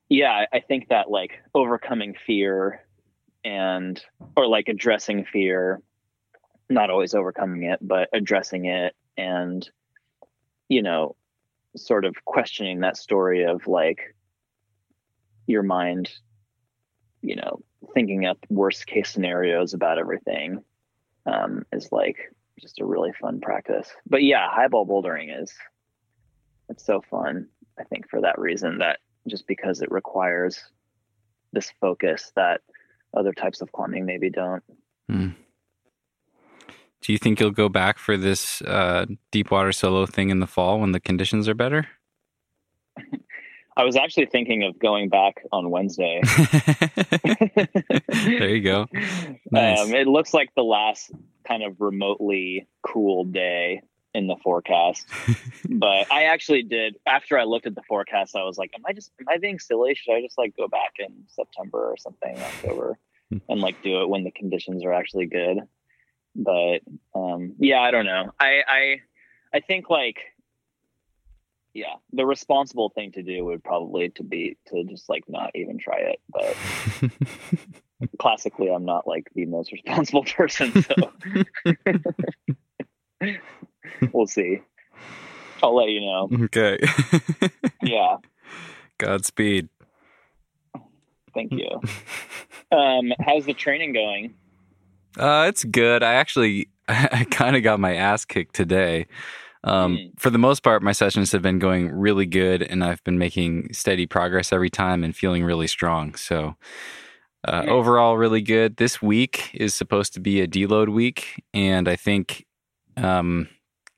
yeah, 0.09 0.47
I 0.53 0.61
think 0.61 0.89
that 0.89 1.11
like 1.11 1.41
overcoming 1.55 2.15
fear 2.27 2.85
and 3.45 4.03
or 4.37 4.47
like 4.47 4.69
addressing 4.69 5.25
fear, 5.25 5.81
not 6.69 6.91
always 6.91 7.15
overcoming 7.15 7.63
it, 7.65 7.79
but 7.81 8.09
addressing 8.13 8.67
it 8.67 8.95
and 9.17 9.69
you 10.69 10.83
know, 10.83 11.17
sort 11.77 12.05
of 12.05 12.25
questioning 12.25 12.81
that 12.81 12.97
story 12.97 13.45
of 13.45 13.67
like 13.67 14.15
your 15.47 15.63
mind, 15.63 16.11
you 17.23 17.37
know, 17.37 17.61
thinking 17.95 18.27
up 18.27 18.39
worst 18.49 18.87
case 18.87 19.11
scenarios 19.11 19.75
about 19.75 19.99
everything 19.99 20.63
um, 21.27 21.65
is 21.73 21.91
like 21.93 22.33
just 22.61 22.81
a 22.81 22.85
really 22.85 23.13
fun 23.21 23.41
practice. 23.41 23.89
But 24.07 24.23
yeah, 24.23 24.49
highball 24.51 24.87
bouldering 24.87 25.43
is 25.43 25.53
it's 26.69 26.85
so 26.85 27.01
fun. 27.11 27.49
I 27.79 27.85
think 27.85 28.09
for 28.09 28.21
that 28.21 28.39
reason 28.39 28.79
that 28.79 28.99
just 29.29 29.47
because 29.47 29.81
it 29.81 29.91
requires 29.91 30.61
this 31.53 31.73
focus 31.81 32.33
that 32.37 32.61
other 33.17 33.33
types 33.33 33.61
of 33.61 33.73
climbing 33.73 34.07
maybe 34.07 34.31
don't. 34.31 34.63
Mm. 35.11 35.35
Do 37.01 37.13
you 37.13 37.19
think 37.19 37.41
you'll 37.41 37.51
go 37.51 37.69
back 37.69 37.99
for 37.99 38.17
this 38.17 38.61
uh, 38.63 39.07
deep 39.31 39.51
water 39.51 39.73
solo 39.73 40.07
thing 40.07 40.31
in 40.31 40.41
the 40.41 40.47
fall 40.47 40.79
when 40.79 40.93
the 40.93 41.01
conditions 41.01 41.49
are 41.49 41.55
better? 41.55 41.89
I 43.81 43.85
was 43.85 43.97
actually 43.97 44.27
thinking 44.27 44.63
of 44.65 44.79
going 44.79 45.09
back 45.09 45.43
on 45.53 45.71
Wednesday. 45.71 46.21
there 48.09 48.49
you 48.51 48.61
go. 48.61 48.87
Nice. 49.51 49.81
Um, 49.81 49.95
it 49.95 50.07
looks 50.07 50.35
like 50.35 50.51
the 50.55 50.63
last 50.63 51.11
kind 51.49 51.63
of 51.63 51.81
remotely 51.81 52.69
cool 52.83 53.25
day 53.25 53.81
in 54.13 54.27
the 54.27 54.37
forecast. 54.45 55.07
but 55.71 56.13
I 56.13 56.25
actually 56.25 56.63
did 56.63 56.97
after 57.07 57.39
I 57.39 57.45
looked 57.45 57.67
at 57.67 57.75
the 57.75 57.83
forecast, 57.89 58.37
I 58.37 58.43
was 58.43 58.59
like, 58.59 58.71
Am 58.75 58.83
I 58.87 58.93
just 58.93 59.13
am 59.19 59.27
I 59.31 59.39
being 59.39 59.59
silly? 59.59 59.95
Should 59.95 60.13
I 60.13 60.21
just 60.21 60.37
like 60.37 60.55
go 60.59 60.69
back 60.69 60.93
in 60.99 61.25
September 61.29 61.91
or 61.91 61.97
something, 61.97 62.37
October, 62.39 62.99
Hmm. 63.31 63.39
and 63.49 63.61
like 63.63 63.83
do 63.83 64.03
it 64.03 64.11
when 64.11 64.25
the 64.25 64.31
conditions 64.31 64.85
are 64.85 64.93
actually 64.93 65.27
good? 65.27 65.59
But 66.37 66.81
um 67.15 67.55
yeah, 67.59 67.81
I 67.81 67.91
don't 67.93 68.05
know. 68.07 68.31
I 68.39 68.63
I 68.69 69.01
I 69.55 69.61
think 69.61 69.89
like 69.89 70.19
yeah, 71.75 71.95
the 72.13 72.27
responsible 72.27 72.91
thing 72.91 73.13
to 73.13 73.23
do 73.23 73.45
would 73.45 73.63
probably 73.63 74.11
to 74.11 74.23
be 74.23 74.57
to 74.69 74.85
just 74.85 75.09
like 75.09 75.25
not 75.29 75.51
even 75.55 75.79
try 75.79 75.99
it. 75.99 76.21
But 76.29 76.57
classically 78.19 78.69
I'm 78.69 78.85
not 78.85 79.07
like 79.07 79.31
the 79.35 79.47
most 79.47 79.73
responsible 79.87 80.25
person, 80.25 80.73
so 80.83 81.13
we'll 84.13 84.27
see. 84.27 84.63
I'll 85.63 85.77
let 85.77 85.91
you 85.91 86.01
know. 86.01 86.29
okay. 86.45 86.79
Yeah, 87.83 88.17
Godspeed. 88.99 89.69
thank 91.35 91.53
you. 91.53 91.69
Um, 92.73 93.13
how's 93.21 93.45
the 93.45 93.53
training 93.55 93.93
going? 93.93 94.35
Uh, 95.19 95.47
it's 95.49 95.65
good. 95.65 96.03
I 96.03 96.15
actually, 96.15 96.69
I 96.89 97.27
kind 97.31 97.57
of 97.57 97.63
got 97.63 97.81
my 97.81 97.95
ass 97.95 98.25
kicked 98.25 98.55
today. 98.55 99.07
Um, 99.65 99.97
Hmm. 99.97 100.07
For 100.19 100.31
the 100.31 100.39
most 100.39 100.63
part, 100.63 100.83
my 100.83 100.93
sessions 100.93 101.33
have 101.33 101.43
been 101.43 101.59
going 101.59 101.91
really 101.91 102.27
good, 102.27 102.63
and 102.63 102.83
I've 102.85 103.03
been 103.05 103.19
making 103.19 103.73
steady 103.73 104.07
progress 104.07 104.53
every 104.53 104.71
time 104.71 105.05
and 105.05 105.15
feeling 105.15 105.45
really 105.45 105.67
strong. 105.67 106.15
So, 106.15 106.57
uh, 107.47 107.65
overall, 107.69 108.17
really 108.19 108.43
good. 108.43 108.77
This 108.77 109.01
week 109.03 109.51
is 109.55 109.75
supposed 109.75 110.15
to 110.15 110.21
be 110.21 110.41
a 110.41 110.47
deload 110.49 110.89
week, 110.91 111.43
and 111.55 111.89
I 111.89 111.97
think, 111.97 112.47
um, 112.97 113.49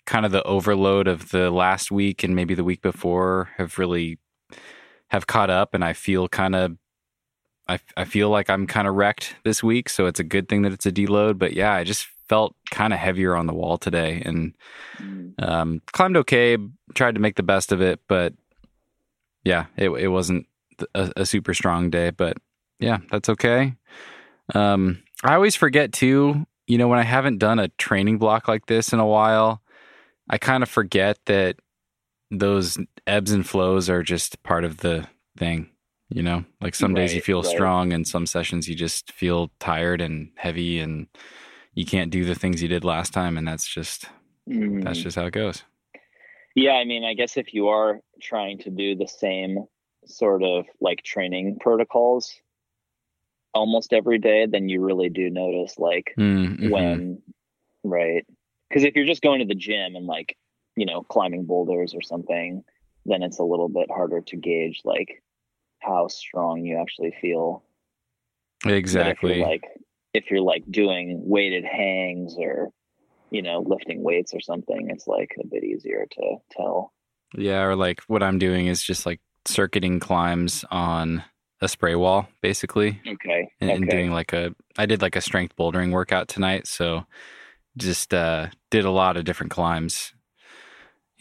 kind 0.07 0.27
of 0.27 0.33
the 0.33 0.43
overload 0.45 1.07
of 1.09 1.31
the 1.31 1.51
last 1.51 1.91
week 1.91 2.25
and 2.25 2.35
maybe 2.35 2.55
the 2.55 2.65
week 2.65 2.83
before 2.83 3.51
have 3.57 3.79
really 3.79 4.19
have 5.11 5.27
caught 5.27 5.51
up, 5.51 5.75
and 5.75 5.85
I 5.85 5.93
feel 5.93 6.29
kind 6.29 6.55
of 6.55 6.77
I, 7.69 7.79
I 7.97 8.05
feel 8.05 8.29
like 8.29 8.51
I'm 8.51 8.67
kind 8.67 8.89
of 8.89 8.95
wrecked 8.95 9.37
this 9.45 9.63
week, 9.63 9.89
so 9.89 10.07
it's 10.07 10.21
a 10.21 10.25
good 10.25 10.49
thing 10.49 10.63
that 10.63 10.73
it's 10.73 10.87
a 10.87 10.93
deload. 10.93 11.39
But 11.39 11.53
yeah, 11.55 11.73
I 11.73 11.85
just 11.85 12.09
felt 12.33 12.57
kind 12.71 12.95
of 12.95 12.99
heavier 12.99 13.37
on 13.37 13.47
the 13.47 13.53
wall 13.53 13.77
today, 13.77 14.23
and 14.25 14.57
Mm, 14.99 15.35
um, 15.39 15.83
climbed 15.93 16.17
okay. 16.17 16.57
Tried 16.95 17.15
to 17.17 17.21
make 17.21 17.37
the 17.37 17.43
best 17.43 17.73
of 17.73 17.83
it, 17.83 18.01
but 18.09 18.33
yeah, 19.45 19.67
it 19.77 19.91
it 19.91 20.09
wasn't 20.09 20.47
a, 20.95 21.13
a 21.17 21.27
super 21.27 21.53
strong 21.53 21.91
day. 21.91 22.09
But 22.09 22.39
yeah, 22.79 22.99
that's 23.11 23.29
okay. 23.29 23.75
Um, 24.55 25.03
I 25.23 25.35
always 25.35 25.57
forget 25.57 25.93
too. 25.93 26.47
You 26.67 26.79
know, 26.79 26.89
when 26.89 26.99
I 26.99 27.03
haven't 27.05 27.37
done 27.37 27.59
a 27.59 27.69
training 27.69 28.17
block 28.17 28.49
like 28.49 28.65
this 28.65 28.95
in 28.95 28.99
a 28.99 29.07
while, 29.07 29.61
I 30.31 30.39
kind 30.39 30.63
of 30.63 30.71
forget 30.71 31.19
that 31.27 31.57
those 32.31 32.79
ebbs 33.07 33.31
and 33.31 33.47
flows 33.47 33.91
are 33.91 34.03
just 34.03 34.43
part 34.43 34.65
of 34.65 34.79
the 34.79 35.07
thing. 35.37 35.69
You 36.09 36.23
know, 36.23 36.45
like 36.63 36.75
some 36.75 36.95
days 36.95 37.15
you 37.15 37.21
feel 37.21 37.43
right. 37.43 37.51
strong, 37.51 37.93
and 37.93 38.09
some 38.09 38.25
sessions 38.25 38.69
you 38.69 38.75
just 38.75 39.13
feel 39.13 39.51
tired 39.61 40.01
and 40.01 40.31
heavy, 40.37 40.81
and 40.81 41.09
you 41.75 41.87
can't 41.87 42.11
do 42.11 42.25
the 42.25 42.35
things 42.35 42.63
you 42.63 42.69
did 42.69 42.85
last 42.85 43.13
time, 43.13 43.37
and 43.37 43.47
that's 43.47 43.67
just 43.67 44.07
mm. 44.49 44.83
that's 44.85 44.99
just 44.99 45.17
how 45.17 45.27
it 45.27 45.33
goes. 45.33 45.63
Yeah, 46.55 46.73
I 46.73 46.85
mean, 46.85 47.05
I 47.05 47.15
guess 47.15 47.37
if 47.37 47.55
you 47.55 47.69
are 47.69 48.01
trying 48.21 48.59
to 48.59 48.71
do 48.71 48.95
the 48.95 49.09
same 49.09 49.65
sort 50.05 50.43
of 50.43 50.67
like 50.81 51.03
training 51.03 51.59
protocols 51.61 52.35
almost 53.55 53.93
every 53.93 54.19
day, 54.19 54.47
then 54.47 54.69
you 54.69 54.85
really 54.85 55.09
do 55.09 55.31
notice 55.31 55.79
like 55.79 56.13
Mm, 56.19 56.59
mhm. 56.59 56.71
when, 56.71 57.23
right? 57.85 58.27
Because 58.69 58.85
if 58.85 58.95
you're 58.95 59.07
just 59.07 59.23
going 59.23 59.41
to 59.41 59.47
the 59.47 59.55
gym 59.55 59.97
and 59.97 60.07
like, 60.07 60.37
you 60.77 60.87
know, 60.87 61.03
climbing 61.03 61.45
boulders 61.45 61.95
or 61.95 62.03
something, 62.03 62.65
then 63.05 63.23
it's 63.23 63.39
a 63.39 63.45
little 63.45 63.69
bit 63.69 63.91
harder 63.91 64.21
to 64.21 64.37
gauge 64.37 64.81
like 64.85 65.23
how 65.81 66.09
strong 66.09 66.65
you 66.65 66.79
actually 66.79 67.15
feel. 67.21 67.63
Exactly. 68.65 69.41
Like 69.43 69.65
if 70.15 70.31
you're 70.31 70.41
like 70.41 70.65
doing 70.71 71.21
weighted 71.25 71.65
hangs 71.65 72.37
or 72.39 72.71
you 73.31 73.43
know 73.43 73.63
lifting 73.67 74.03
weights 74.03 74.35
or 74.35 74.41
something, 74.41 74.89
it's 74.91 75.07
like 75.07 75.35
a 75.43 75.47
bit 75.47 75.65
easier 75.65 76.07
to 76.13 76.37
tell. 76.51 76.93
yeah, 77.35 77.63
or 77.63 77.77
like 77.77 78.01
what 78.09 78.23
I'm 78.23 78.39
doing 78.39 78.67
is 78.67 78.83
just 78.83 79.07
like 79.07 79.21
circuiting 79.47 80.01
climbs 80.01 80.65
on 80.71 81.25
a 81.61 81.69
spray 81.69 81.95
wall, 81.95 82.29
basically, 82.43 83.01
Okay. 83.07 83.49
and, 83.61 83.71
and 83.71 83.89
doing 83.89 84.11
like 84.11 84.33
a. 84.33 84.55
I 84.77 84.87
did 84.87 85.01
like 85.01 85.17
a 85.17 85.21
strength 85.21 85.57
bouldering 85.57 85.93
workout 85.93 86.29
tonight, 86.29 86.67
so 86.67 87.07
just 87.77 88.13
uh, 88.13 88.49
did 88.71 88.85
a 88.85 88.91
lot 88.91 89.17
of 89.17 89.25
different 89.25 89.53
climbs, 89.53 90.13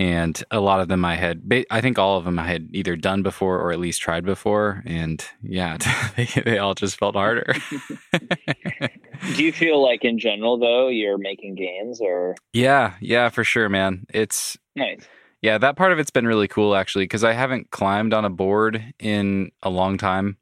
and 0.02 0.44
a 0.50 0.60
lot 0.60 0.80
of 0.82 0.88
them 0.88 1.06
I 1.06 1.16
had. 1.16 1.44
I 1.70 1.80
think 1.80 2.00
all 2.00 2.18
of 2.18 2.26
them 2.26 2.40
I 2.40 2.48
had 2.48 2.70
either 2.72 2.96
done 2.96 3.22
before 3.22 3.60
or 3.60 3.72
at 3.72 3.80
least 3.80 4.02
tried 4.02 4.26
before, 4.26 4.82
and 4.84 5.24
yeah, 5.44 5.78
they, 6.18 6.26
they 6.26 6.58
all 6.58 6.74
just 6.74 6.98
felt 6.98 7.14
harder. 7.14 7.54
Do 9.36 9.44
you 9.44 9.52
feel 9.52 9.80
like 9.82 10.04
in 10.04 10.18
general 10.18 10.58
though 10.58 10.88
you're 10.88 11.20
making 11.20 11.54
gains 11.54 12.02
or 12.02 12.36
yeah, 12.52 12.96
yeah, 13.00 13.30
for 13.30 13.44
sure, 13.44 13.70
man. 13.70 14.08
It's 14.12 14.58
nice? 14.76 15.08
Yeah, 15.44 15.60
that 15.60 15.76
part 15.76 15.92
of 15.92 16.00
it's 16.00 16.10
been 16.10 16.26
really 16.28 16.48
cool 16.48 16.76
actually 16.76 17.04
because 17.04 17.24
I 17.24 17.34
haven't 17.34 17.70
climbed 17.70 18.14
on 18.16 18.26
a 18.26 18.30
board 18.30 18.94
in 18.98 19.52
a 19.62 19.70
long 19.70 20.00
time 20.00 20.38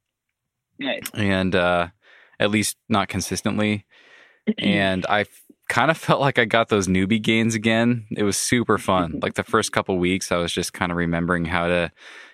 Nice. 0.80 1.10
and 1.14 1.54
uh 1.54 1.88
at 2.40 2.50
least 2.50 2.78
not 2.88 3.10
consistently 3.10 3.86
and 4.58 5.06
I 5.08 5.26
kind 5.70 5.90
of 5.90 5.98
felt 5.98 6.20
like 6.20 6.38
I 6.38 6.46
got 6.46 6.68
those 6.70 6.88
newbie 6.88 7.22
gains 7.22 7.56
again. 7.56 8.06
It 8.12 8.24
was 8.24 8.36
super 8.38 8.78
fun. 8.78 9.20
Like 9.22 9.36
the 9.36 9.44
first 9.44 9.72
couple 9.72 9.98
weeks 9.98 10.32
I 10.32 10.38
was 10.38 10.52
just 10.52 10.74
kind 10.74 10.92
of 10.92 10.98
remembering 10.98 11.46
how 11.46 11.68
to 11.68 11.92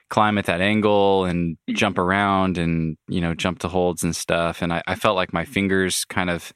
climb 0.10 0.38
at 0.38 0.46
that 0.46 0.62
angle 0.62 1.26
and 1.26 1.58
jump 1.70 1.98
around 1.98 2.58
and 2.58 2.98
you 3.08 3.20
know 3.22 3.34
jump 3.34 3.60
to 3.60 3.68
holds 3.68 4.04
and 4.04 4.16
stuff 4.16 4.62
and 4.62 4.72
I, 4.72 4.82
I 4.88 4.94
felt 4.96 5.16
like 5.16 5.34
my 5.34 5.46
fingers 5.46 6.06
kind 6.06 6.30
of 6.30 6.54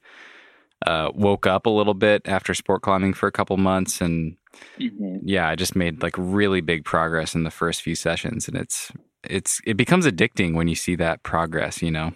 uh, 0.85 1.09
woke 1.15 1.45
up 1.47 1.65
a 1.65 1.69
little 1.69 1.95
bit 1.95 2.21
after 2.25 2.53
sport 2.53 2.81
climbing 2.83 3.13
for 3.13 3.27
a 3.27 3.31
couple 3.31 3.57
months 3.57 4.01
and 4.01 4.37
Mhm. 4.79 5.19
yeah, 5.23 5.47
I 5.47 5.55
just 5.55 5.75
made 5.75 6.01
like 6.01 6.15
really 6.17 6.61
big 6.61 6.83
progress 6.85 7.35
in 7.35 7.43
the 7.43 7.51
first 7.51 7.81
few 7.81 7.95
sessions, 7.95 8.47
and 8.47 8.57
it's 8.57 8.91
it's 9.23 9.61
it 9.65 9.77
becomes 9.77 10.05
addicting 10.05 10.53
when 10.55 10.67
you 10.67 10.75
see 10.75 10.95
that 10.95 11.21
progress, 11.23 11.81
you 11.81 11.91
know. 11.91 12.13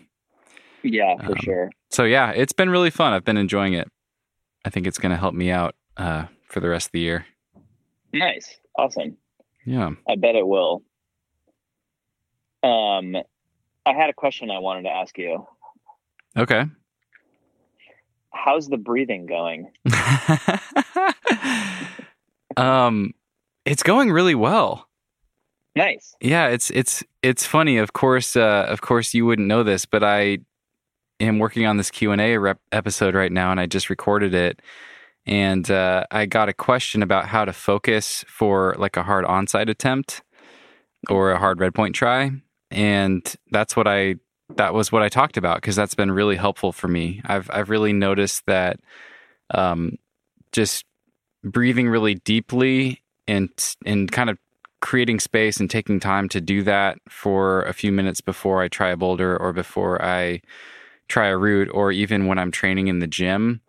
Yeah, 0.83 1.15
for 1.17 1.31
Um, 1.31 1.37
sure. 1.43 1.69
So 1.91 2.03
yeah, 2.05 2.31
it's 2.31 2.53
been 2.53 2.69
really 2.69 2.89
fun. 2.89 3.13
I've 3.13 3.23
been 3.25 3.37
enjoying 3.37 3.73
it. 3.73 3.87
I 4.65 4.69
think 4.69 4.87
it's 4.87 4.99
going 4.99 5.11
to 5.11 5.17
help 5.17 5.33
me 5.33 5.51
out 5.51 5.75
uh, 5.97 6.25
for 6.47 6.59
the 6.59 6.69
rest 6.69 6.87
of 6.87 6.91
the 6.93 6.99
year. 6.99 7.25
Nice. 8.13 8.57
Awesome. 8.77 9.17
Yeah. 9.65 9.91
I 10.07 10.15
bet 10.15 10.35
it 10.35 10.47
will. 10.47 10.83
Um 12.63 13.17
I 13.85 13.93
had 13.93 14.09
a 14.09 14.13
question 14.13 14.49
I 14.49 14.59
wanted 14.59 14.83
to 14.83 14.89
ask 14.89 15.17
you. 15.17 15.45
Okay. 16.37 16.65
How's 18.31 18.67
the 18.67 18.77
breathing 18.77 19.25
going? 19.25 19.71
um, 22.57 23.13
it's 23.65 23.83
going 23.83 24.11
really 24.11 24.35
well. 24.35 24.87
Nice. 25.75 26.15
Yeah, 26.21 26.47
it's 26.47 26.69
it's 26.71 27.03
it's 27.21 27.45
funny. 27.45 27.77
Of 27.77 27.93
course, 27.93 28.35
uh, 28.35 28.65
of 28.69 28.81
course, 28.81 29.13
you 29.13 29.25
wouldn't 29.25 29.47
know 29.47 29.63
this, 29.63 29.85
but 29.85 30.03
I 30.03 30.39
am 31.23 31.39
working 31.39 31.65
on 31.65 31.77
this 31.77 31.91
Q 31.91 32.11
and 32.11 32.21
A 32.21 32.37
rep- 32.37 32.61
episode 32.71 33.15
right 33.15 33.31
now, 33.31 33.51
and 33.51 33.59
I 33.59 33.65
just 33.65 33.89
recorded 33.89 34.33
it. 34.33 34.61
And 35.25 35.69
uh, 35.71 36.05
I 36.11 36.25
got 36.25 36.49
a 36.49 36.53
question 36.53 37.01
about 37.01 37.27
how 37.27 37.45
to 37.45 37.53
focus 37.53 38.25
for 38.27 38.75
like 38.77 38.97
a 38.97 39.03
hard 39.03 39.25
onsight 39.25 39.69
attempt 39.69 40.21
or 41.09 41.31
a 41.31 41.39
hard 41.39 41.59
red 41.59 41.73
point 41.73 41.95
try, 41.95 42.31
and 42.71 43.35
that's 43.51 43.75
what 43.75 43.87
I 43.87 44.15
that 44.57 44.73
was 44.73 44.91
what 44.91 45.01
I 45.01 45.09
talked 45.09 45.37
about 45.37 45.57
because 45.57 45.75
that's 45.75 45.95
been 45.95 46.11
really 46.11 46.35
helpful 46.35 46.71
for 46.71 46.87
me. 46.87 47.21
I've 47.25 47.49
I've 47.51 47.69
really 47.69 47.93
noticed 47.93 48.45
that 48.47 48.79
um, 49.53 49.97
just 50.51 50.85
breathing 51.43 51.89
really 51.89 52.15
deeply 52.15 53.01
and 53.27 53.49
and 53.85 54.11
kind 54.11 54.29
of 54.29 54.37
creating 54.81 55.19
space 55.19 55.61
and 55.61 55.69
taking 55.69 55.99
time 55.99 56.27
to 56.27 56.41
do 56.41 56.61
that 56.63 56.97
for 57.07 57.63
a 57.63 57.73
few 57.73 57.91
minutes 57.91 58.19
before 58.19 58.61
I 58.61 58.67
try 58.67 58.89
a 58.89 58.97
boulder 58.97 59.37
or 59.37 59.53
before 59.53 60.01
I 60.03 60.41
try 61.07 61.27
a 61.27 61.37
route 61.37 61.69
or 61.73 61.91
even 61.91 62.27
when 62.27 62.39
I'm 62.39 62.51
training 62.51 62.87
in 62.87 62.99
the 62.99 63.07
gym, 63.07 63.61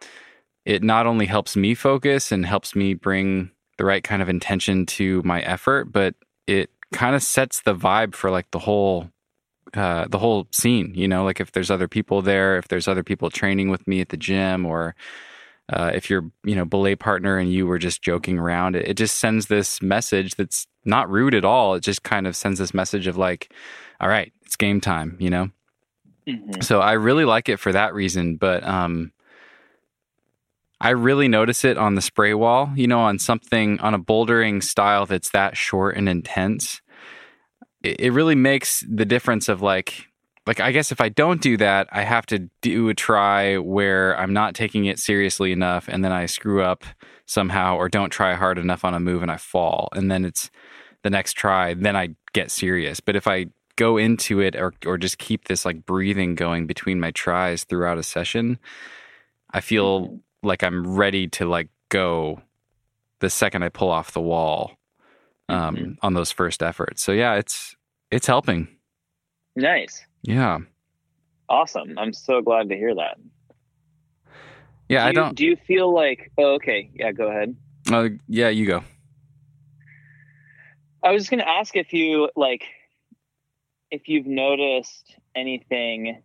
it 0.64 0.82
not 0.82 1.06
only 1.06 1.26
helps 1.26 1.56
me 1.56 1.74
focus 1.74 2.32
and 2.32 2.46
helps 2.46 2.74
me 2.74 2.94
bring 2.94 3.50
the 3.76 3.84
right 3.84 4.04
kind 4.04 4.22
of 4.22 4.28
intention 4.28 4.86
to 4.86 5.22
my 5.24 5.40
effort, 5.42 5.92
but 5.92 6.14
it 6.46 6.70
kind 6.92 7.14
of 7.14 7.22
sets 7.22 7.60
the 7.62 7.74
vibe 7.74 8.14
for 8.14 8.30
like 8.30 8.50
the 8.50 8.58
whole 8.58 9.10
uh, 9.74 10.06
the 10.08 10.18
whole 10.18 10.46
scene. 10.52 10.92
You 10.94 11.08
know, 11.08 11.24
like 11.24 11.40
if 11.40 11.52
there's 11.52 11.70
other 11.70 11.88
people 11.88 12.22
there, 12.22 12.56
if 12.56 12.68
there's 12.68 12.88
other 12.88 13.02
people 13.02 13.30
training 13.30 13.70
with 13.70 13.86
me 13.88 14.00
at 14.00 14.10
the 14.10 14.16
gym, 14.16 14.64
or 14.64 14.94
uh, 15.72 15.90
if 15.94 16.08
you're 16.08 16.30
you 16.44 16.54
know 16.54 16.64
belay 16.64 16.94
partner 16.94 17.36
and 17.38 17.52
you 17.52 17.66
were 17.66 17.78
just 17.78 18.02
joking 18.02 18.38
around, 18.38 18.76
it, 18.76 18.88
it 18.88 18.96
just 18.96 19.18
sends 19.18 19.46
this 19.46 19.82
message 19.82 20.36
that's 20.36 20.66
not 20.84 21.10
rude 21.10 21.34
at 21.34 21.44
all. 21.44 21.74
It 21.74 21.80
just 21.80 22.04
kind 22.04 22.26
of 22.26 22.36
sends 22.36 22.58
this 22.58 22.72
message 22.74 23.06
of 23.06 23.16
like, 23.16 23.52
all 24.00 24.08
right, 24.08 24.32
it's 24.42 24.56
game 24.56 24.80
time. 24.80 25.16
You 25.18 25.30
know. 25.30 25.50
Mhm. 26.28 26.62
So 26.62 26.80
I 26.80 26.92
really 26.92 27.24
like 27.24 27.48
it 27.48 27.58
for 27.58 27.72
that 27.72 27.94
reason, 27.94 28.36
but 28.36 28.64
um 28.64 29.12
I 30.80 30.90
really 30.90 31.28
notice 31.28 31.64
it 31.64 31.78
on 31.78 31.94
the 31.94 32.02
spray 32.02 32.34
wall, 32.34 32.70
you 32.74 32.86
know, 32.86 33.00
on 33.00 33.18
something 33.18 33.80
on 33.80 33.94
a 33.94 33.98
bouldering 33.98 34.62
style 34.62 35.06
that's 35.06 35.30
that 35.30 35.56
short 35.56 35.96
and 35.96 36.08
intense. 36.08 36.82
It, 37.82 38.00
it 38.00 38.10
really 38.12 38.34
makes 38.34 38.84
the 38.88 39.04
difference 39.04 39.48
of 39.48 39.62
like 39.62 40.08
like 40.46 40.60
I 40.60 40.72
guess 40.72 40.92
if 40.92 41.00
I 41.00 41.08
don't 41.08 41.40
do 41.40 41.56
that, 41.56 41.88
I 41.90 42.02
have 42.02 42.26
to 42.26 42.50
do 42.60 42.90
a 42.90 42.94
try 42.94 43.56
where 43.56 44.18
I'm 44.18 44.34
not 44.34 44.54
taking 44.54 44.84
it 44.84 44.98
seriously 44.98 45.52
enough 45.52 45.88
and 45.88 46.04
then 46.04 46.12
I 46.12 46.26
screw 46.26 46.62
up 46.62 46.84
somehow 47.26 47.76
or 47.76 47.88
don't 47.88 48.10
try 48.10 48.34
hard 48.34 48.58
enough 48.58 48.84
on 48.84 48.92
a 48.92 49.00
move 49.00 49.22
and 49.22 49.30
I 49.30 49.38
fall 49.38 49.88
and 49.94 50.10
then 50.10 50.24
it's 50.24 50.50
the 51.02 51.10
next 51.10 51.34
try, 51.34 51.74
then 51.74 51.96
I 51.96 52.14
get 52.32 52.50
serious. 52.50 53.00
But 53.00 53.16
if 53.16 53.26
I 53.26 53.46
go 53.76 53.96
into 53.96 54.40
it 54.40 54.56
or 54.56 54.72
or 54.86 54.98
just 54.98 55.18
keep 55.18 55.46
this 55.46 55.64
like 55.64 55.84
breathing 55.84 56.34
going 56.34 56.66
between 56.66 57.00
my 57.00 57.10
tries 57.10 57.64
throughout 57.64 57.98
a 57.98 58.02
session, 58.02 58.58
I 59.50 59.60
feel 59.60 60.20
like 60.42 60.62
I'm 60.62 60.96
ready 60.96 61.28
to 61.28 61.46
like 61.46 61.68
go 61.88 62.40
the 63.20 63.30
second 63.30 63.62
I 63.62 63.68
pull 63.68 63.90
off 63.90 64.12
the 64.12 64.20
wall 64.20 64.76
um, 65.48 65.76
mm-hmm. 65.76 65.92
on 66.02 66.14
those 66.14 66.32
first 66.32 66.62
efforts. 66.62 67.02
So 67.02 67.12
yeah, 67.12 67.34
it's 67.34 67.76
it's 68.10 68.26
helping. 68.26 68.68
Nice. 69.56 70.04
Yeah. 70.22 70.58
Awesome. 71.48 71.98
I'm 71.98 72.12
so 72.12 72.40
glad 72.40 72.68
to 72.70 72.76
hear 72.76 72.94
that. 72.94 73.18
Yeah, 74.88 75.04
do 75.04 75.08
I 75.08 75.12
don't. 75.12 75.34
Do 75.34 75.46
you 75.46 75.56
feel 75.56 75.92
like? 75.92 76.30
Oh, 76.38 76.54
okay. 76.54 76.90
Yeah, 76.94 77.12
go 77.12 77.28
ahead. 77.28 77.56
Uh, 77.90 78.08
yeah, 78.28 78.48
you 78.48 78.66
go. 78.66 78.84
I 81.02 81.12
was 81.12 81.22
just 81.22 81.30
going 81.30 81.40
to 81.40 81.48
ask 81.48 81.76
if 81.76 81.92
you 81.92 82.30
like, 82.34 82.64
if 83.90 84.08
you've 84.08 84.26
noticed 84.26 85.16
anything, 85.34 86.22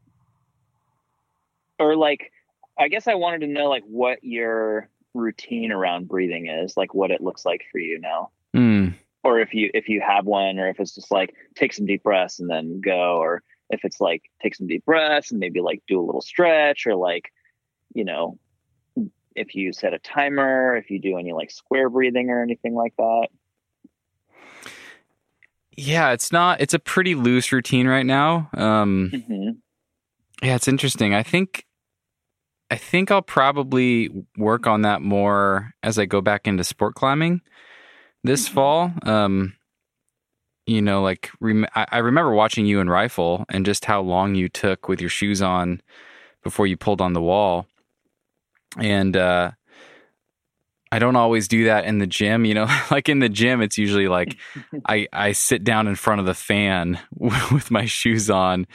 or 1.77 1.95
like, 1.95 2.31
I 2.77 2.87
guess 2.87 3.07
I 3.07 3.15
wanted 3.15 3.41
to 3.41 3.47
know 3.47 3.69
like 3.69 3.83
what 3.85 4.23
your 4.23 4.89
routine 5.13 5.71
around 5.71 6.07
breathing 6.07 6.47
is, 6.47 6.77
like 6.77 6.93
what 6.93 7.11
it 7.11 7.21
looks 7.21 7.45
like 7.45 7.63
for 7.71 7.79
you 7.79 7.99
now. 7.99 8.31
Mm. 8.55 8.95
Or 9.23 9.39
if 9.39 9.53
you 9.53 9.69
if 9.73 9.89
you 9.89 10.01
have 10.01 10.25
one, 10.25 10.59
or 10.59 10.69
if 10.69 10.79
it's 10.79 10.95
just 10.95 11.11
like 11.11 11.35
take 11.55 11.73
some 11.73 11.85
deep 11.85 12.03
breaths 12.03 12.39
and 12.39 12.49
then 12.49 12.79
go, 12.81 13.17
or 13.17 13.43
if 13.69 13.81
it's 13.83 13.99
like 13.99 14.23
take 14.41 14.55
some 14.55 14.67
deep 14.67 14.85
breaths 14.85 15.31
and 15.31 15.39
maybe 15.39 15.61
like 15.61 15.83
do 15.87 15.99
a 15.99 16.05
little 16.05 16.21
stretch, 16.21 16.87
or 16.87 16.95
like, 16.95 17.31
you 17.93 18.05
know, 18.05 18.39
if 19.35 19.55
you 19.55 19.73
set 19.73 19.93
a 19.93 19.99
timer, 19.99 20.75
if 20.75 20.89
you 20.89 20.99
do 20.99 21.17
any 21.17 21.33
like 21.33 21.51
square 21.51 21.89
breathing 21.89 22.29
or 22.29 22.41
anything 22.41 22.73
like 22.73 22.93
that. 22.97 23.27
Yeah, 25.79 26.11
it's 26.11 26.31
not. 26.31 26.59
It's 26.59 26.73
a 26.73 26.79
pretty 26.79 27.15
loose 27.15 27.51
routine 27.51 27.87
right 27.87 28.05
now. 28.05 28.49
Um, 28.53 29.11
mm-hmm. 29.13 29.49
Yeah, 30.45 30.55
it's 30.55 30.67
interesting. 30.67 31.13
I 31.13 31.23
think 31.23 31.65
I 32.69 32.75
think 32.75 33.11
I'll 33.11 33.21
probably 33.21 34.09
work 34.37 34.67
on 34.67 34.81
that 34.81 35.01
more 35.01 35.71
as 35.81 35.97
I 35.97 36.05
go 36.05 36.21
back 36.21 36.47
into 36.47 36.63
sport 36.63 36.95
climbing 36.95 37.41
this 38.23 38.45
mm-hmm. 38.45 38.55
fall. 38.55 38.93
Um, 39.03 39.53
you 40.65 40.81
know, 40.81 41.01
like 41.01 41.31
rem- 41.39 41.65
I-, 41.73 41.87
I 41.93 41.97
remember 41.99 42.33
watching 42.33 42.65
you 42.65 42.81
in 42.81 42.89
rifle 42.89 43.45
and 43.49 43.65
just 43.65 43.85
how 43.85 44.01
long 44.01 44.35
you 44.35 44.49
took 44.49 44.89
with 44.89 44.99
your 44.99 45.09
shoes 45.09 45.41
on 45.41 45.81
before 46.43 46.67
you 46.67 46.75
pulled 46.75 47.01
on 47.01 47.13
the 47.13 47.21
wall, 47.21 47.67
and 48.77 49.15
uh, 49.15 49.51
I 50.91 50.97
don't 50.97 51.15
always 51.15 51.47
do 51.47 51.65
that 51.65 51.85
in 51.85 51.99
the 51.99 52.07
gym, 52.07 52.45
you 52.45 52.53
know. 52.53 52.67
like 52.91 53.09
in 53.09 53.19
the 53.19 53.29
gym, 53.29 53.61
it's 53.61 53.77
usually 53.77 54.07
like 54.07 54.37
I 54.87 55.07
I 55.13 55.31
sit 55.33 55.63
down 55.63 55.87
in 55.87 55.95
front 55.95 56.19
of 56.19 56.25
the 56.25 56.33
fan 56.33 56.99
with 57.11 57.71
my 57.71 57.85
shoes 57.85 58.29
on 58.29 58.67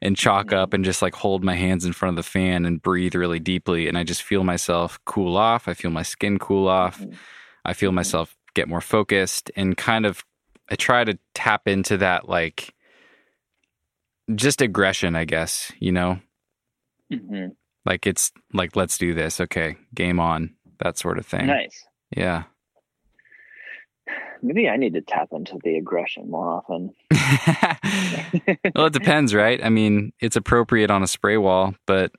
and 0.00 0.16
chalk 0.16 0.46
mm-hmm. 0.48 0.58
up 0.58 0.74
and 0.74 0.84
just 0.84 1.02
like 1.02 1.14
hold 1.14 1.44
my 1.44 1.54
hands 1.54 1.84
in 1.84 1.92
front 1.92 2.18
of 2.18 2.24
the 2.24 2.28
fan 2.28 2.66
and 2.66 2.82
breathe 2.82 3.14
really 3.14 3.38
deeply 3.38 3.88
and 3.88 3.96
I 3.96 4.04
just 4.04 4.22
feel 4.22 4.44
myself 4.44 4.98
cool 5.04 5.36
off. 5.36 5.68
I 5.68 5.74
feel 5.74 5.90
my 5.90 6.02
skin 6.02 6.38
cool 6.38 6.68
off. 6.68 7.00
Mm-hmm. 7.00 7.14
I 7.64 7.72
feel 7.72 7.90
mm-hmm. 7.90 7.96
myself 7.96 8.36
get 8.54 8.68
more 8.68 8.80
focused 8.80 9.50
and 9.56 9.76
kind 9.76 10.04
of 10.04 10.24
I 10.70 10.74
try 10.76 11.04
to 11.04 11.18
tap 11.34 11.68
into 11.68 11.98
that 11.98 12.28
like 12.28 12.74
just 14.34 14.60
aggression, 14.60 15.16
I 15.16 15.24
guess, 15.24 15.72
you 15.78 15.92
know. 15.92 16.20
Mm-hmm. 17.10 17.48
Like 17.84 18.06
it's 18.06 18.32
like 18.52 18.76
let's 18.76 18.98
do 18.98 19.14
this. 19.14 19.40
Okay, 19.40 19.76
game 19.94 20.20
on 20.20 20.54
that 20.78 20.98
sort 20.98 21.18
of 21.18 21.26
thing. 21.26 21.46
Nice. 21.46 21.84
Yeah. 22.16 22.44
Maybe 24.42 24.68
I 24.68 24.76
need 24.76 24.94
to 24.94 25.00
tap 25.00 25.28
into 25.32 25.58
the 25.62 25.76
aggression 25.76 26.30
more 26.30 26.48
often. 26.48 26.90
well, 28.74 28.86
it 28.86 28.92
depends, 28.92 29.34
right? 29.34 29.64
I 29.64 29.68
mean, 29.68 30.12
it's 30.20 30.36
appropriate 30.36 30.90
on 30.90 31.02
a 31.02 31.06
spray 31.06 31.36
wall, 31.36 31.74
but 31.86 32.12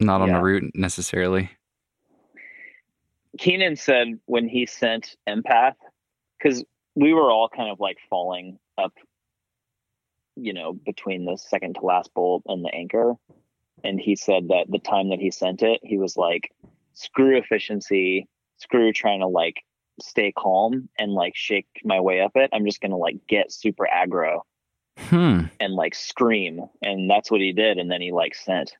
not 0.00 0.20
on 0.20 0.28
yeah. 0.28 0.38
a 0.38 0.42
route 0.42 0.70
necessarily. 0.74 1.50
Keenan 3.38 3.76
said 3.76 4.18
when 4.26 4.48
he 4.48 4.66
sent 4.66 5.16
empath, 5.28 5.74
because 6.38 6.64
we 6.94 7.12
were 7.12 7.30
all 7.30 7.48
kind 7.48 7.70
of 7.70 7.80
like 7.80 7.98
falling 8.10 8.58
up, 8.76 8.92
you 10.36 10.52
know, 10.52 10.72
between 10.72 11.24
the 11.24 11.36
second 11.36 11.74
to 11.74 11.80
last 11.82 12.12
bolt 12.14 12.42
and 12.46 12.64
the 12.64 12.74
anchor. 12.74 13.14
And 13.84 14.00
he 14.00 14.16
said 14.16 14.48
that 14.48 14.66
the 14.68 14.80
time 14.80 15.10
that 15.10 15.20
he 15.20 15.30
sent 15.30 15.62
it, 15.62 15.80
he 15.84 15.98
was 15.98 16.16
like, 16.16 16.52
screw 16.98 17.38
efficiency, 17.38 18.28
screw 18.56 18.92
trying 18.92 19.20
to 19.20 19.28
like 19.28 19.62
stay 20.00 20.32
calm 20.36 20.88
and 20.98 21.12
like 21.12 21.34
shake 21.34 21.68
my 21.84 22.00
way 22.00 22.20
up 22.20 22.32
it. 22.34 22.50
I'm 22.52 22.66
just 22.66 22.80
gonna 22.80 22.96
like 22.96 23.16
get 23.28 23.52
super 23.52 23.88
aggro 23.92 24.40
hmm. 24.98 25.42
and 25.60 25.74
like 25.74 25.94
scream. 25.94 26.66
And 26.82 27.08
that's 27.08 27.30
what 27.30 27.40
he 27.40 27.52
did. 27.52 27.78
And 27.78 27.90
then 27.90 28.02
he 28.02 28.12
like 28.12 28.34
sent. 28.34 28.72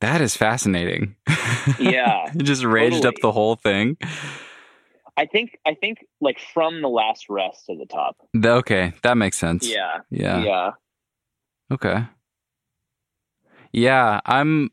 That 0.00 0.20
is 0.20 0.36
fascinating. 0.36 1.16
Yeah. 1.78 2.30
he 2.32 2.38
just 2.38 2.64
raged 2.64 3.02
totally. 3.02 3.08
up 3.08 3.20
the 3.20 3.32
whole 3.32 3.54
thing. 3.54 3.98
I 5.18 5.26
think 5.26 5.58
I 5.66 5.74
think 5.74 5.98
like 6.20 6.38
from 6.54 6.80
the 6.80 6.88
last 6.88 7.26
rest 7.28 7.66
to 7.66 7.76
the 7.76 7.84
top. 7.84 8.16
Okay, 8.42 8.94
that 9.02 9.18
makes 9.18 9.36
sense. 9.36 9.68
Yeah. 9.68 9.98
Yeah. 10.08 10.42
Yeah. 10.44 10.70
Okay. 11.70 12.06
Yeah, 13.72 14.20
I'm 14.24 14.70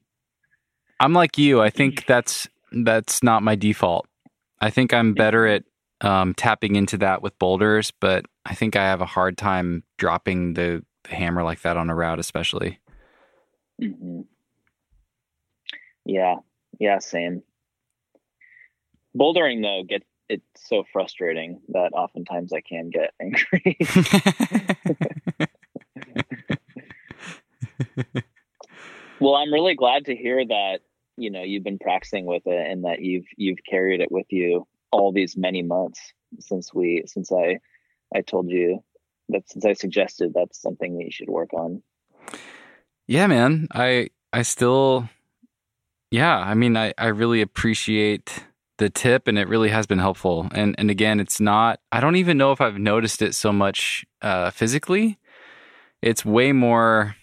I'm 0.99 1.13
like 1.13 1.37
you. 1.37 1.61
I 1.61 1.69
think 1.69 2.05
that's 2.05 2.47
that's 2.71 3.23
not 3.23 3.43
my 3.43 3.55
default. 3.55 4.07
I 4.61 4.69
think 4.69 4.93
I'm 4.93 5.13
better 5.13 5.45
at 5.47 5.63
um, 6.01 6.33
tapping 6.33 6.75
into 6.75 6.97
that 6.97 7.21
with 7.21 7.37
boulders, 7.39 7.91
but 7.99 8.25
I 8.45 8.55
think 8.55 8.75
I 8.75 8.83
have 8.83 9.01
a 9.01 9.05
hard 9.05 9.37
time 9.37 9.83
dropping 9.97 10.53
the, 10.53 10.83
the 11.03 11.15
hammer 11.15 11.43
like 11.43 11.61
that 11.61 11.77
on 11.77 11.89
a 11.89 11.95
route, 11.95 12.19
especially. 12.19 12.79
Mm-hmm. 13.81 14.21
Yeah, 16.05 16.35
yeah, 16.79 16.99
same. 16.99 17.43
Bouldering 19.17 19.61
though 19.61 19.83
gets 19.87 20.05
it's 20.27 20.43
so 20.67 20.83
frustrating 20.91 21.61
that 21.69 21.93
oftentimes 21.93 22.51
I 22.51 22.61
can 22.61 22.89
get 22.89 23.13
angry. 23.21 23.77
well, 29.25 29.35
I'm 29.35 29.51
really 29.51 29.73
glad 29.73 30.05
to 30.05 30.15
hear 30.15 30.45
that 30.45 30.81
you 31.17 31.31
know 31.31 31.41
you've 31.41 31.63
been 31.63 31.79
practicing 31.79 32.27
with 32.27 32.43
it 32.45 32.71
and 32.71 32.85
that 32.85 33.01
you've 33.01 33.25
you've 33.37 33.57
carried 33.67 33.99
it 33.99 34.11
with 34.11 34.27
you 34.29 34.67
all 34.91 35.11
these 35.11 35.35
many 35.35 35.63
months 35.63 35.99
since 36.39 36.71
we 36.71 37.03
since 37.07 37.31
I 37.31 37.57
I 38.15 38.21
told 38.21 38.51
you 38.51 38.83
that 39.29 39.49
since 39.49 39.65
I 39.65 39.73
suggested 39.73 40.31
that's 40.35 40.61
something 40.61 40.95
that 40.97 41.05
you 41.05 41.11
should 41.11 41.29
work 41.29 41.53
on. 41.53 41.81
Yeah, 43.07 43.25
man. 43.25 43.67
I 43.73 44.11
I 44.31 44.43
still 44.43 45.09
yeah, 46.11 46.37
I 46.37 46.53
mean 46.53 46.77
I 46.77 46.93
I 46.95 47.07
really 47.07 47.41
appreciate 47.41 48.45
the 48.77 48.91
tip 48.91 49.27
and 49.27 49.39
it 49.39 49.47
really 49.47 49.69
has 49.69 49.87
been 49.87 49.97
helpful. 49.97 50.49
And 50.53 50.75
and 50.77 50.91
again, 50.91 51.19
it's 51.19 51.41
not 51.41 51.79
I 51.91 51.99
don't 51.99 52.17
even 52.17 52.37
know 52.37 52.51
if 52.51 52.61
I've 52.61 52.77
noticed 52.77 53.23
it 53.23 53.33
so 53.33 53.51
much 53.51 54.05
uh 54.21 54.51
physically. 54.51 55.17
It's 56.03 56.23
way 56.23 56.51
more 56.51 57.15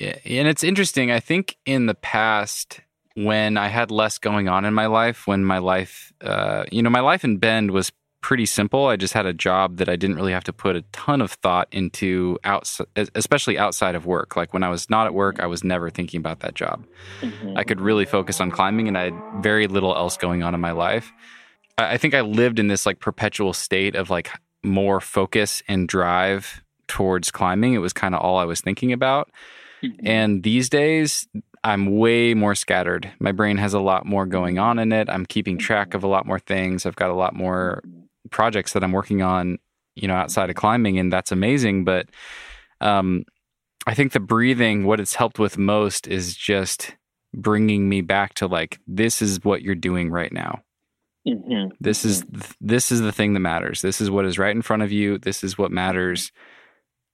and 0.00 0.48
it's 0.48 0.64
interesting. 0.64 1.10
I 1.10 1.20
think 1.20 1.56
in 1.66 1.86
the 1.86 1.94
past, 1.94 2.80
when 3.14 3.56
I 3.56 3.68
had 3.68 3.90
less 3.90 4.18
going 4.18 4.48
on 4.48 4.64
in 4.64 4.74
my 4.74 4.86
life, 4.86 5.26
when 5.26 5.44
my 5.44 5.58
life, 5.58 6.12
uh, 6.20 6.64
you 6.72 6.82
know, 6.82 6.90
my 6.90 7.00
life 7.00 7.24
in 7.24 7.36
Bend 7.36 7.70
was 7.70 7.92
pretty 8.22 8.46
simple. 8.46 8.86
I 8.86 8.96
just 8.96 9.14
had 9.14 9.26
a 9.26 9.32
job 9.32 9.78
that 9.78 9.88
I 9.88 9.96
didn't 9.96 10.16
really 10.16 10.32
have 10.32 10.44
to 10.44 10.52
put 10.52 10.76
a 10.76 10.82
ton 10.92 11.20
of 11.20 11.32
thought 11.32 11.68
into, 11.72 12.38
outside, 12.44 12.86
especially 13.14 13.58
outside 13.58 13.94
of 13.94 14.06
work. 14.06 14.36
Like 14.36 14.52
when 14.52 14.62
I 14.62 14.68
was 14.68 14.90
not 14.90 15.06
at 15.06 15.14
work, 15.14 15.40
I 15.40 15.46
was 15.46 15.64
never 15.64 15.90
thinking 15.90 16.18
about 16.18 16.40
that 16.40 16.54
job. 16.54 16.84
Mm-hmm. 17.20 17.56
I 17.56 17.64
could 17.64 17.80
really 17.80 18.04
focus 18.04 18.40
on 18.40 18.50
climbing, 18.50 18.88
and 18.88 18.96
I 18.96 19.04
had 19.04 19.14
very 19.40 19.66
little 19.66 19.94
else 19.94 20.16
going 20.16 20.42
on 20.42 20.54
in 20.54 20.60
my 20.60 20.72
life. 20.72 21.12
I 21.78 21.96
think 21.96 22.14
I 22.14 22.20
lived 22.20 22.58
in 22.58 22.68
this 22.68 22.84
like 22.84 23.00
perpetual 23.00 23.52
state 23.54 23.94
of 23.94 24.10
like 24.10 24.30
more 24.62 25.00
focus 25.00 25.62
and 25.66 25.88
drive 25.88 26.62
towards 26.88 27.30
climbing. 27.30 27.72
It 27.72 27.78
was 27.78 27.94
kind 27.94 28.14
of 28.14 28.20
all 28.20 28.36
I 28.36 28.44
was 28.44 28.60
thinking 28.60 28.92
about. 28.92 29.30
Mm-hmm. 29.82 30.06
And 30.06 30.42
these 30.42 30.68
days, 30.68 31.26
I'm 31.62 31.98
way 31.98 32.34
more 32.34 32.54
scattered. 32.54 33.10
My 33.18 33.32
brain 33.32 33.58
has 33.58 33.74
a 33.74 33.80
lot 33.80 34.06
more 34.06 34.26
going 34.26 34.58
on 34.58 34.78
in 34.78 34.92
it. 34.92 35.10
I'm 35.10 35.26
keeping 35.26 35.58
track 35.58 35.94
of 35.94 36.04
a 36.04 36.08
lot 36.08 36.26
more 36.26 36.38
things. 36.38 36.86
I've 36.86 36.96
got 36.96 37.10
a 37.10 37.14
lot 37.14 37.34
more 37.34 37.82
projects 38.30 38.72
that 38.72 38.82
I'm 38.84 38.92
working 38.92 39.22
on, 39.22 39.58
you 39.94 40.08
know, 40.08 40.14
outside 40.14 40.50
of 40.50 40.56
climbing, 40.56 40.98
and 40.98 41.12
that's 41.12 41.32
amazing. 41.32 41.84
But 41.84 42.06
um, 42.80 43.24
I 43.86 43.94
think 43.94 44.12
the 44.12 44.20
breathing, 44.20 44.84
what 44.84 45.00
it's 45.00 45.14
helped 45.14 45.38
with 45.38 45.58
most 45.58 46.06
is 46.06 46.34
just 46.34 46.94
bringing 47.34 47.88
me 47.88 48.00
back 48.00 48.34
to 48.34 48.46
like 48.46 48.80
this 48.86 49.22
is 49.22 49.44
what 49.44 49.62
you're 49.62 49.74
doing 49.74 50.10
right 50.10 50.32
now. 50.32 50.62
Mm-hmm. 51.26 51.74
This 51.80 52.04
is 52.04 52.24
this 52.60 52.90
is 52.90 53.00
the 53.00 53.12
thing 53.12 53.34
that 53.34 53.40
matters. 53.40 53.82
This 53.82 54.00
is 54.00 54.10
what 54.10 54.24
is 54.24 54.38
right 54.38 54.54
in 54.54 54.62
front 54.62 54.82
of 54.82 54.90
you. 54.90 55.18
This 55.18 55.44
is 55.44 55.58
what 55.58 55.70
matters. 55.70 56.32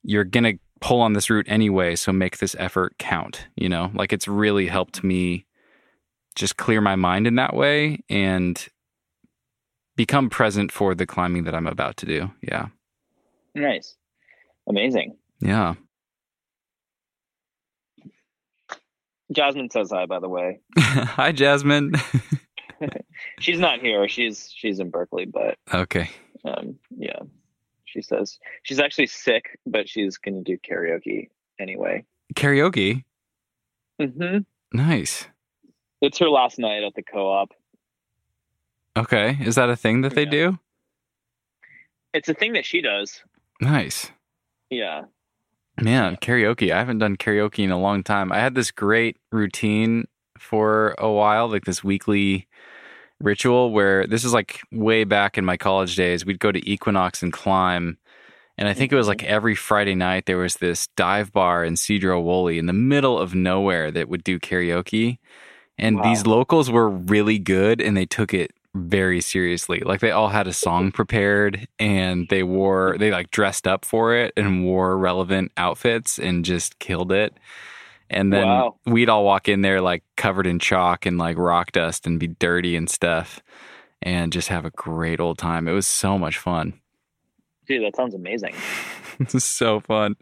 You're 0.04 0.24
gonna 0.24 0.54
pull 0.80 1.00
on 1.00 1.12
this 1.14 1.30
route 1.30 1.46
anyway, 1.48 1.96
so 1.96 2.12
make 2.12 2.38
this 2.38 2.56
effort 2.58 2.96
count. 2.98 3.46
You 3.56 3.68
know, 3.68 3.90
like 3.94 4.12
it's 4.12 4.28
really 4.28 4.66
helped 4.66 5.02
me 5.02 5.46
just 6.34 6.56
clear 6.56 6.80
my 6.80 6.96
mind 6.96 7.26
in 7.26 7.36
that 7.36 7.54
way 7.54 8.02
and 8.08 8.68
become 9.96 10.28
present 10.28 10.70
for 10.70 10.94
the 10.94 11.06
climbing 11.06 11.44
that 11.44 11.54
I'm 11.54 11.66
about 11.66 11.96
to 11.98 12.06
do. 12.06 12.30
Yeah. 12.42 12.66
Nice. 13.54 13.96
Amazing. 14.68 15.16
Yeah. 15.40 15.74
Jasmine 19.32 19.70
says 19.70 19.90
hi, 19.90 20.06
by 20.06 20.20
the 20.20 20.28
way. 20.28 20.60
Hi, 20.78 21.32
Jasmine. 21.32 21.94
She's 23.40 23.58
not 23.58 23.80
here. 23.80 24.08
She's 24.08 24.52
she's 24.54 24.78
in 24.78 24.90
Berkeley, 24.90 25.24
but 25.24 25.56
okay. 25.72 26.10
um, 26.44 26.76
yeah, 26.96 27.20
she 27.96 28.02
says 28.02 28.38
she's 28.62 28.78
actually 28.78 29.06
sick, 29.06 29.58
but 29.66 29.88
she's 29.88 30.18
going 30.18 30.42
to 30.42 30.42
do 30.42 30.58
karaoke 30.58 31.28
anyway. 31.58 32.04
Karaoke. 32.34 33.04
Mm-hmm. 34.00 34.38
Nice. 34.76 35.26
It's 36.02 36.18
her 36.18 36.28
last 36.28 36.58
night 36.58 36.82
at 36.82 36.94
the 36.94 37.02
co-op. 37.02 37.52
Okay. 38.96 39.38
Is 39.40 39.54
that 39.54 39.70
a 39.70 39.76
thing 39.76 40.02
that 40.02 40.14
they 40.14 40.24
Yeah. 40.24 40.30
do? 40.30 40.58
It's 42.12 42.28
a 42.28 42.34
thing 42.34 42.52
that 42.54 42.64
she 42.66 42.82
does. 42.82 43.22
Nice. 43.60 44.10
Yeah. 44.70 45.04
Man, 45.80 46.16
karaoke. 46.16 46.72
I 46.72 46.78
haven't 46.78 46.98
done 46.98 47.16
karaoke 47.16 47.64
in 47.64 47.70
a 47.70 47.78
long 47.80 48.02
time. 48.02 48.32
I 48.32 48.38
had 48.40 48.54
this 48.54 48.70
great 48.70 49.16
routine 49.32 50.04
for 50.38 50.94
a 50.98 51.10
while, 51.10 51.48
like 51.48 51.64
this 51.64 51.82
weekly 51.84 52.46
ritual 53.20 53.70
where 53.70 54.06
this 54.06 54.24
is 54.24 54.32
like 54.32 54.60
way 54.72 55.04
back 55.04 55.38
in 55.38 55.44
my 55.44 55.56
college 55.56 55.96
days. 55.96 56.24
We'd 56.24 56.38
go 56.38 56.52
to 56.52 56.70
Equinox 56.70 57.22
and 57.22 57.32
climb. 57.32 57.98
And 58.58 58.68
I 58.68 58.74
think 58.74 58.92
it 58.92 58.96
was 58.96 59.08
like 59.08 59.18
mm-hmm. 59.18 59.34
every 59.34 59.54
Friday 59.54 59.94
night 59.94 60.26
there 60.26 60.38
was 60.38 60.56
this 60.56 60.88
dive 60.96 61.32
bar 61.32 61.64
in 61.64 61.74
Sedro-Woolley 61.74 62.58
in 62.58 62.66
the 62.66 62.72
middle 62.72 63.18
of 63.18 63.34
nowhere 63.34 63.90
that 63.90 64.08
would 64.08 64.24
do 64.24 64.38
karaoke. 64.38 65.18
And 65.78 65.96
Wow. 65.96 66.04
these 66.04 66.26
locals 66.26 66.70
were 66.70 66.88
really 66.88 67.38
good 67.38 67.80
and 67.80 67.96
they 67.96 68.06
took 68.06 68.32
it 68.32 68.52
very 68.74 69.20
seriously. 69.20 69.80
Like 69.80 70.00
they 70.00 70.10
all 70.10 70.28
had 70.28 70.46
a 70.46 70.52
song 70.52 70.92
prepared 70.92 71.66
and 71.78 72.28
they 72.28 72.42
wore 72.42 72.96
they 72.98 73.10
like 73.10 73.30
dressed 73.30 73.66
up 73.66 73.84
for 73.84 74.14
it 74.14 74.32
and 74.36 74.64
wore 74.64 74.96
relevant 74.96 75.52
outfits 75.56 76.18
and 76.18 76.44
just 76.44 76.78
killed 76.78 77.12
it. 77.12 77.34
And 78.10 78.32
then 78.32 78.46
Wow. 78.46 78.76
we'd 78.86 79.08
all 79.08 79.24
walk 79.24 79.48
in 79.48 79.62
there 79.62 79.80
like 79.80 80.04
covered 80.16 80.46
in 80.46 80.58
chalk 80.58 81.06
and 81.06 81.18
like 81.18 81.36
rock 81.38 81.72
dust 81.72 82.06
and 82.06 82.20
be 82.20 82.28
dirty 82.28 82.76
and 82.76 82.88
stuff 82.88 83.40
and 84.02 84.32
just 84.32 84.48
have 84.48 84.64
a 84.64 84.70
great 84.70 85.20
old 85.20 85.38
time. 85.38 85.66
It 85.68 85.72
was 85.72 85.86
so 85.86 86.18
much 86.18 86.38
fun. 86.38 86.80
Dude, 87.66 87.82
that 87.84 87.96
sounds 87.96 88.14
amazing. 88.14 88.54
Is 89.34 89.44
so 89.44 89.80
fun. 89.80 90.16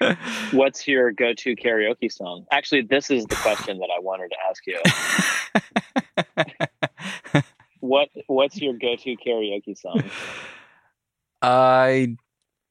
What's 0.52 0.88
your 0.88 1.12
go-to 1.12 1.54
karaoke 1.54 2.10
song? 2.10 2.46
Actually, 2.50 2.82
this 2.82 3.10
is 3.10 3.24
the 3.26 3.36
question 3.36 3.78
that 3.78 3.88
I 3.96 4.00
wanted 4.00 4.30
to 4.30 4.36
ask 4.48 4.66
you. 4.66 4.80
What 7.80 8.08
What's 8.28 8.60
your 8.60 8.74
go-to 8.74 9.16
karaoke 9.16 9.76
song? 9.76 10.02
I 11.42 12.16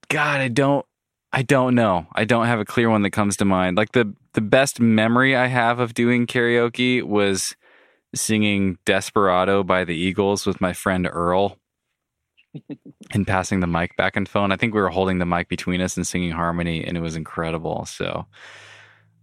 God, 0.10 0.40
I 0.42 0.48
don't 0.48 0.86
I 1.34 1.44
don't 1.44 1.76
know. 1.76 2.08
I 2.14 2.26
don't 2.26 2.48
have 2.48 2.60
a 2.60 2.66
clear 2.66 2.90
one 2.90 3.04
that 3.04 3.12
comes 3.12 3.38
to 3.38 3.46
mind. 3.46 3.78
Like 3.78 3.94
the 3.94 4.14
the 4.34 4.42
best 4.42 4.80
memory 4.80 5.36
I 5.36 5.48
have 5.48 5.80
of 5.80 5.94
doing 5.94 6.28
karaoke 6.28 7.04
was 7.04 7.56
singing 8.14 8.78
Desperado 8.86 9.64
by 9.64 9.86
the 9.86 9.96
Eagles 9.96 10.46
with 10.46 10.60
my 10.60 10.74
friend 10.74 11.08
Earl 11.10 11.58
and 13.12 13.26
passing 13.26 13.62
the 13.62 13.68
mic 13.68 13.96
back 13.96 14.18
and 14.18 14.28
phone. 14.28 14.52
I 14.52 14.58
think 14.58 14.74
we 14.74 14.82
were 14.82 14.90
holding 14.90 15.20
the 15.20 15.26
mic 15.26 15.48
between 15.48 15.80
us 15.80 15.96
and 15.96 16.06
singing 16.06 16.32
harmony 16.32 16.84
and 16.84 16.98
it 16.98 17.02
was 17.02 17.16
incredible. 17.16 17.86
So 17.86 18.26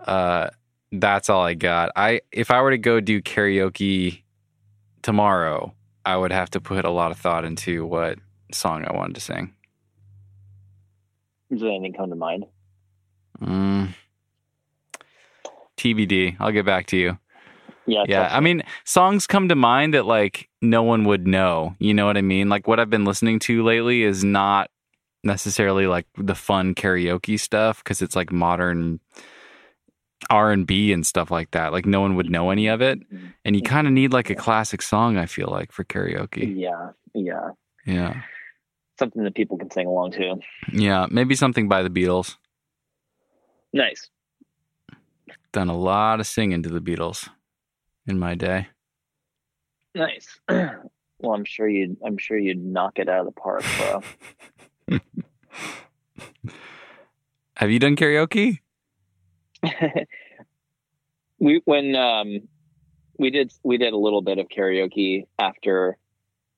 uh 0.00 0.48
that's 0.92 1.28
all 1.28 1.42
I 1.42 1.54
got. 1.54 1.92
I 1.94 2.22
if 2.32 2.50
I 2.50 2.62
were 2.62 2.70
to 2.70 2.78
go 2.78 3.00
do 3.00 3.20
karaoke 3.20 4.22
tomorrow, 5.02 5.74
I 6.06 6.16
would 6.16 6.32
have 6.32 6.50
to 6.50 6.60
put 6.60 6.86
a 6.86 6.90
lot 6.90 7.10
of 7.10 7.18
thought 7.18 7.44
into 7.44 7.84
what 7.84 8.18
song 8.52 8.86
I 8.86 8.94
wanted 8.96 9.14
to 9.16 9.20
sing. 9.20 9.54
Does 11.50 11.62
anything 11.62 11.94
come 11.94 12.10
to 12.10 12.16
mind? 12.16 12.44
Mm. 13.40 13.94
TBD. 15.76 16.36
I'll 16.40 16.52
get 16.52 16.66
back 16.66 16.86
to 16.88 16.96
you. 16.96 17.18
Yeah. 17.86 18.04
Yeah. 18.06 18.20
trust 18.20 18.34
I 18.34 18.40
mean, 18.40 18.62
songs 18.84 19.26
come 19.26 19.48
to 19.48 19.54
mind 19.54 19.94
that 19.94 20.04
like 20.04 20.48
no 20.60 20.82
one 20.82 21.04
would 21.04 21.26
know. 21.26 21.74
You 21.78 21.94
know 21.94 22.06
what 22.06 22.16
I 22.16 22.22
mean? 22.22 22.48
Like 22.48 22.66
what 22.68 22.78
I've 22.78 22.90
been 22.90 23.04
listening 23.04 23.38
to 23.40 23.62
lately 23.64 24.02
is 24.02 24.22
not 24.24 24.70
necessarily 25.24 25.86
like 25.86 26.06
the 26.16 26.34
fun 26.34 26.74
karaoke 26.74 27.40
stuff 27.40 27.82
because 27.82 28.02
it's 28.02 28.14
like 28.14 28.30
modern 28.30 29.00
R 30.30 30.52
and 30.52 30.66
B 30.66 30.92
and 30.92 31.06
stuff 31.06 31.30
like 31.30 31.52
that. 31.52 31.72
Like 31.72 31.86
no 31.86 32.00
one 32.00 32.16
would 32.16 32.30
know 32.30 32.50
any 32.50 32.66
of 32.66 32.82
it, 32.82 32.98
and 33.44 33.56
you 33.56 33.62
kind 33.62 33.86
of 33.86 33.92
need 33.92 34.12
like 34.12 34.30
a 34.30 34.34
classic 34.34 34.82
song. 34.82 35.16
I 35.16 35.26
feel 35.26 35.48
like 35.48 35.72
for 35.72 35.84
karaoke. 35.84 36.54
Yeah. 36.58 36.90
Yeah. 37.14 37.50
Yeah. 37.86 38.22
Something 38.98 39.24
that 39.24 39.34
people 39.34 39.58
can 39.58 39.70
sing 39.70 39.86
along 39.86 40.12
to. 40.12 40.36
Yeah. 40.72 41.06
Maybe 41.10 41.34
something 41.34 41.68
by 41.68 41.82
the 41.82 41.90
Beatles. 41.90 42.36
Nice. 43.72 44.10
Done 45.52 45.68
a 45.68 45.76
lot 45.76 46.20
of 46.20 46.26
singing 46.26 46.62
to 46.62 46.68
the 46.68 46.80
Beatles 46.80 47.28
in 48.06 48.18
my 48.18 48.34
day. 48.34 48.68
Nice. 49.94 50.40
well, 50.48 51.34
I'm 51.34 51.44
sure 51.44 51.68
you'd. 51.68 51.96
I'm 52.04 52.18
sure 52.18 52.38
you'd 52.38 52.64
knock 52.64 52.98
it 52.98 53.08
out 53.08 53.20
of 53.20 53.26
the 53.26 53.32
park, 53.32 53.64
bro. 54.88 54.98
Have 57.56 57.70
you 57.70 57.78
done 57.78 57.96
karaoke? 57.96 58.58
we 61.40 61.60
when 61.64 61.96
um 61.96 62.40
we 63.18 63.30
did 63.30 63.52
we 63.64 63.76
did 63.78 63.92
a 63.92 63.98
little 63.98 64.22
bit 64.22 64.38
of 64.38 64.46
karaoke 64.48 65.26
after 65.38 65.98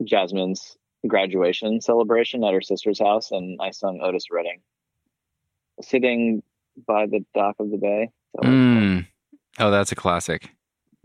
Jasmine's 0.04 0.76
graduation 1.06 1.80
celebration 1.80 2.44
at 2.44 2.52
her 2.54 2.60
sister's 2.60 2.98
house, 3.00 3.30
and 3.30 3.58
I 3.60 3.70
sung 3.70 4.00
Otis 4.02 4.30
Redding, 4.30 4.60
sitting 5.80 6.42
by 6.86 7.06
the 7.06 7.24
dock 7.34 7.56
of 7.58 7.70
the 7.70 7.76
bay. 7.76 8.10
So, 8.36 8.48
Mm. 8.48 9.06
Oh, 9.58 9.70
that's 9.70 9.92
a 9.92 9.96
classic. 9.96 10.50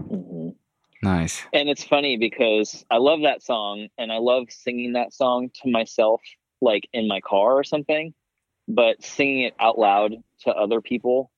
mhm. 0.02 0.56
Nice. 1.02 1.44
And 1.54 1.70
it's 1.70 1.84
funny 1.84 2.18
because 2.18 2.84
I 2.90 2.98
love 2.98 3.22
that 3.22 3.44
song, 3.44 3.88
and 3.98 4.12
I 4.12 4.18
love 4.18 4.48
singing 4.50 4.94
that 4.94 5.14
song 5.14 5.50
to 5.62 5.70
myself, 5.70 6.22
like 6.62 6.88
in 6.94 7.08
my 7.08 7.22
car 7.22 7.54
or 7.54 7.64
something. 7.64 8.14
But 8.68 9.04
singing 9.04 9.42
it 9.44 9.54
out 9.60 9.78
loud 9.78 10.16
to 10.42 10.52
other 10.52 10.82
people 10.82 11.32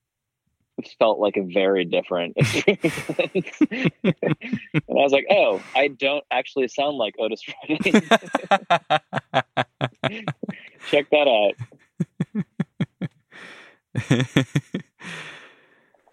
felt 0.98 1.18
like 1.18 1.36
a 1.36 1.42
very 1.42 1.84
different 1.84 2.34
experience. 2.36 3.60
and 3.70 3.92
I 4.74 4.82
was 4.88 5.12
like, 5.12 5.26
oh, 5.30 5.60
I 5.74 5.88
don't 5.88 6.24
actually 6.30 6.68
sound 6.68 6.96
like 6.96 7.14
Otis 7.18 7.42
Redding. 7.68 7.92
Check 10.90 11.10
that 11.10 11.28
out. 11.28 11.54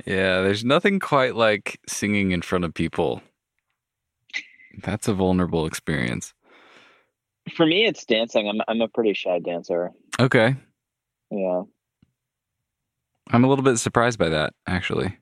yeah, 0.05 0.41
there's 0.41 0.63
nothing 0.63 0.99
quite 0.99 1.35
like 1.35 1.79
singing 1.87 2.31
in 2.31 2.41
front 2.41 2.65
of 2.65 2.73
people. 2.73 3.21
That's 4.83 5.07
a 5.07 5.13
vulnerable 5.13 5.65
experience. 5.65 6.33
For 7.55 7.65
me, 7.65 7.85
it's 7.85 8.05
dancing. 8.05 8.49
I'm 8.49 8.61
I'm 8.67 8.81
a 8.81 8.87
pretty 8.87 9.13
shy 9.13 9.39
dancer. 9.39 9.91
Okay. 10.19 10.55
Yeah, 11.31 11.63
I'm 13.31 13.43
a 13.43 13.47
little 13.47 13.63
bit 13.63 13.77
surprised 13.77 14.19
by 14.19 14.29
that, 14.29 14.53
actually. 14.67 15.17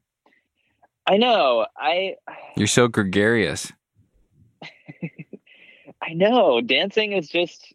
I 1.08 1.18
know. 1.18 1.66
I 1.78 2.16
You're 2.56 2.68
so 2.68 2.88
gregarious. 2.88 3.72
I 6.02 6.14
know. 6.14 6.62
Dancing 6.62 7.14
is 7.14 7.30
just. 7.30 7.74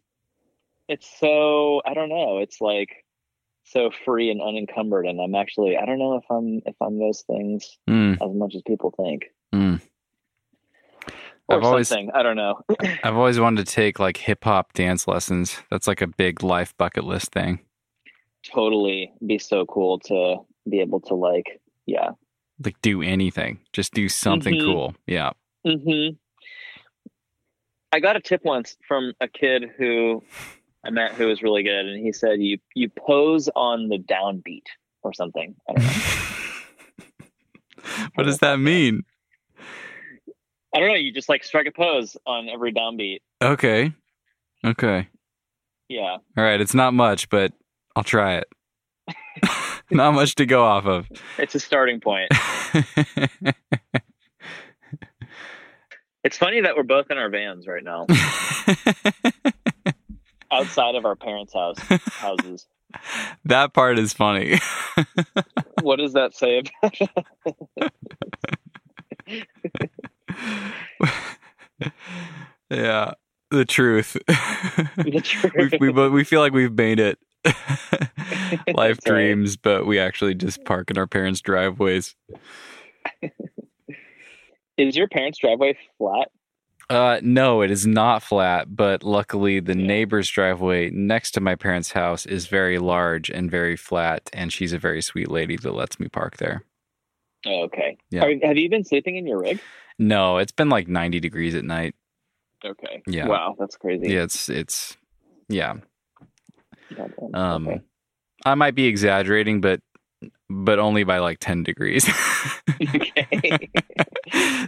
It's 0.87 1.07
so 1.19 1.81
I 1.85 1.93
don't 1.93 2.09
know. 2.09 2.39
It's 2.39 2.59
like 2.61 2.89
so 3.65 3.91
free 4.05 4.31
and 4.31 4.41
unencumbered, 4.41 5.05
and 5.05 5.21
I'm 5.21 5.35
actually 5.35 5.77
I 5.77 5.85
don't 5.85 5.99
know 5.99 6.15
if 6.15 6.23
I'm 6.31 6.61
if 6.65 6.75
I'm 6.81 6.97
those 6.99 7.23
things 7.27 7.77
Mm, 7.87 8.13
as 8.13 8.35
much 8.35 8.55
as 8.55 8.63
people 8.65 8.91
think. 8.97 9.25
mm. 9.53 9.79
Or 11.47 11.57
I've 11.57 11.63
always- 11.63 11.87
something. 11.87 12.09
I 12.13 12.23
don't 12.23 12.35
know. 12.37 12.61
I've 13.03 13.15
always 13.15 13.39
wanted 13.39 13.65
to 13.67 13.71
take 13.71 13.99
like 13.99 14.17
hip 14.17 14.43
hop 14.43 14.73
dance 14.73 15.07
lessons. 15.07 15.59
That's 15.69 15.87
like 15.87 16.01
a 16.01 16.07
big 16.07 16.41
life 16.43 16.75
bucket 16.77 17.03
list 17.03 17.31
thing. 17.31 17.59
Totally 18.43 19.11
be 19.25 19.37
so 19.37 19.65
cool 19.65 19.99
to 19.99 20.37
be 20.69 20.79
able 20.79 20.99
to 21.01 21.15
like 21.15 21.61
yeah 21.85 22.11
Like 22.63 22.79
do 22.81 23.01
anything. 23.01 23.59
Just 23.73 23.93
do 23.93 24.07
something 24.09 24.55
Mhm. 24.55 24.65
cool. 24.65 24.95
Yeah. 25.07 25.31
hmm 25.65 26.09
I 27.91 27.99
got 27.99 28.15
a 28.15 28.21
tip 28.21 28.41
once 28.45 28.77
from 28.87 29.13
a 29.19 29.27
kid 29.27 29.65
who 29.77 30.23
I 30.85 30.91
met 30.91 31.13
who 31.13 31.27
was 31.27 31.41
really 31.41 31.63
good, 31.63 31.85
and 31.87 32.05
he 32.05 32.13
said 32.13 32.41
you 32.41 32.57
you 32.75 32.89
pose 32.89 33.49
on 33.55 33.89
the 33.89 33.97
downbeat 33.97 34.67
or 35.03 35.11
something. 35.13 35.55
I 35.67 35.73
don't 35.73 35.83
know. 35.83 35.91
What 38.15 38.25
does 38.25 38.39
that 38.39 38.59
mean? 38.59 39.03
I 40.75 40.79
don't 40.79 40.89
know. 40.89 40.93
You 40.95 41.11
just 41.13 41.29
like 41.29 41.43
strike 41.43 41.65
a 41.67 41.71
pose 41.71 42.15
on 42.25 42.47
every 42.49 42.71
downbeat. 42.73 43.19
Okay. 43.41 43.93
Okay. 44.63 45.07
Yeah. 45.87 46.17
All 46.37 46.43
right. 46.43 46.59
It's 46.61 46.73
not 46.75 46.93
much, 46.93 47.29
but 47.29 47.53
I'll 47.99 48.03
try 48.05 48.37
it. 48.37 48.47
not 49.91 50.13
much 50.13 50.35
to 50.35 50.45
go 50.45 50.63
off 50.63 50.85
of. 50.85 51.09
It's 51.37 51.53
a 51.53 51.59
starting 51.59 51.99
point. 51.99 52.31
It's 56.21 56.37
funny 56.37 56.59
that 56.59 56.75
we're 56.75 56.83
both 56.83 57.09
in 57.11 57.17
our 57.17 57.29
vans 57.29 57.65
right 57.65 57.81
now, 57.81 58.05
outside 60.51 60.95
of 60.95 61.05
our 61.05 61.15
parents' 61.15 61.53
house 61.53 61.79
houses. 62.07 62.67
that 63.45 63.73
part 63.73 63.97
is 63.97 64.11
funny. 64.11 64.59
What 65.81 65.95
does 65.95 66.11
that 66.13 66.35
say 66.35 66.59
about 66.59 66.93
yeah, 72.69 73.13
the 73.49 73.63
truth. 73.63 74.17
the 74.27 75.21
truth? 75.23 75.73
we 75.79 75.89
we 75.89 76.09
we 76.09 76.25
feel 76.25 76.41
like 76.41 76.51
we've 76.51 76.73
made 76.73 76.99
it. 76.99 77.17
Life 78.73 78.99
dreams, 79.05 79.57
but 79.57 79.85
we 79.85 79.99
actually 79.99 80.35
just 80.35 80.63
park 80.65 80.91
in 80.91 80.97
our 80.97 81.07
parents' 81.07 81.41
driveways. 81.41 82.15
Is 84.77 84.95
your 84.95 85.07
parents' 85.07 85.39
driveway 85.39 85.77
flat? 85.97 86.29
Uh, 86.89 87.19
no, 87.21 87.61
it 87.61 87.69
is 87.69 87.85
not 87.85 88.23
flat, 88.23 88.75
but 88.75 89.03
luckily 89.03 89.59
the 89.59 89.77
Yeah. 89.77 89.85
neighbor's 89.85 90.27
driveway 90.29 90.89
next 90.89 91.31
to 91.31 91.41
my 91.41 91.53
parents' 91.55 91.91
house 91.91 92.25
is 92.25 92.47
very 92.47 92.79
large 92.79 93.29
and 93.29 93.51
very 93.51 93.75
flat, 93.75 94.29
and 94.33 94.51
she's 94.51 94.73
a 94.73 94.79
very 94.79 95.01
sweet 95.01 95.29
lady 95.29 95.55
that 95.57 95.73
lets 95.73 95.99
me 95.99 96.07
park 96.07 96.37
there. 96.37 96.63
Oh, 97.45 97.63
okay. 97.63 97.97
Yeah. 98.09 98.23
Are- 98.25 98.47
have 98.47 98.57
you 98.57 98.69
been 98.69 98.83
sleeping 98.83 99.17
in 99.17 99.27
your 99.27 99.39
rig? 99.39 99.59
No, 99.99 100.37
it's 100.37 100.51
been 100.51 100.69
like 100.69 100.87
90 100.87 101.19
degrees 101.19 101.53
at 101.55 101.63
night. 101.63 101.93
Okay. 102.65 103.03
Yeah. 103.05 103.27
Wow, 103.27 103.55
that's 103.59 103.77
crazy. 103.77 104.11
Yeah, 104.13 104.23
it's 104.23 104.49
it's 104.49 104.97
yeah. 105.47 105.75
Um 107.33 107.67
Okay. 107.67 107.81
I 108.45 108.55
might 108.55 108.75
be 108.75 108.85
exaggerating, 108.85 109.61
but 109.61 109.81
but 110.49 110.79
only 110.79 111.03
by 111.03 111.19
like 111.19 111.39
10 111.39 111.63
degrees. 111.63 112.07
okay. 112.81 113.69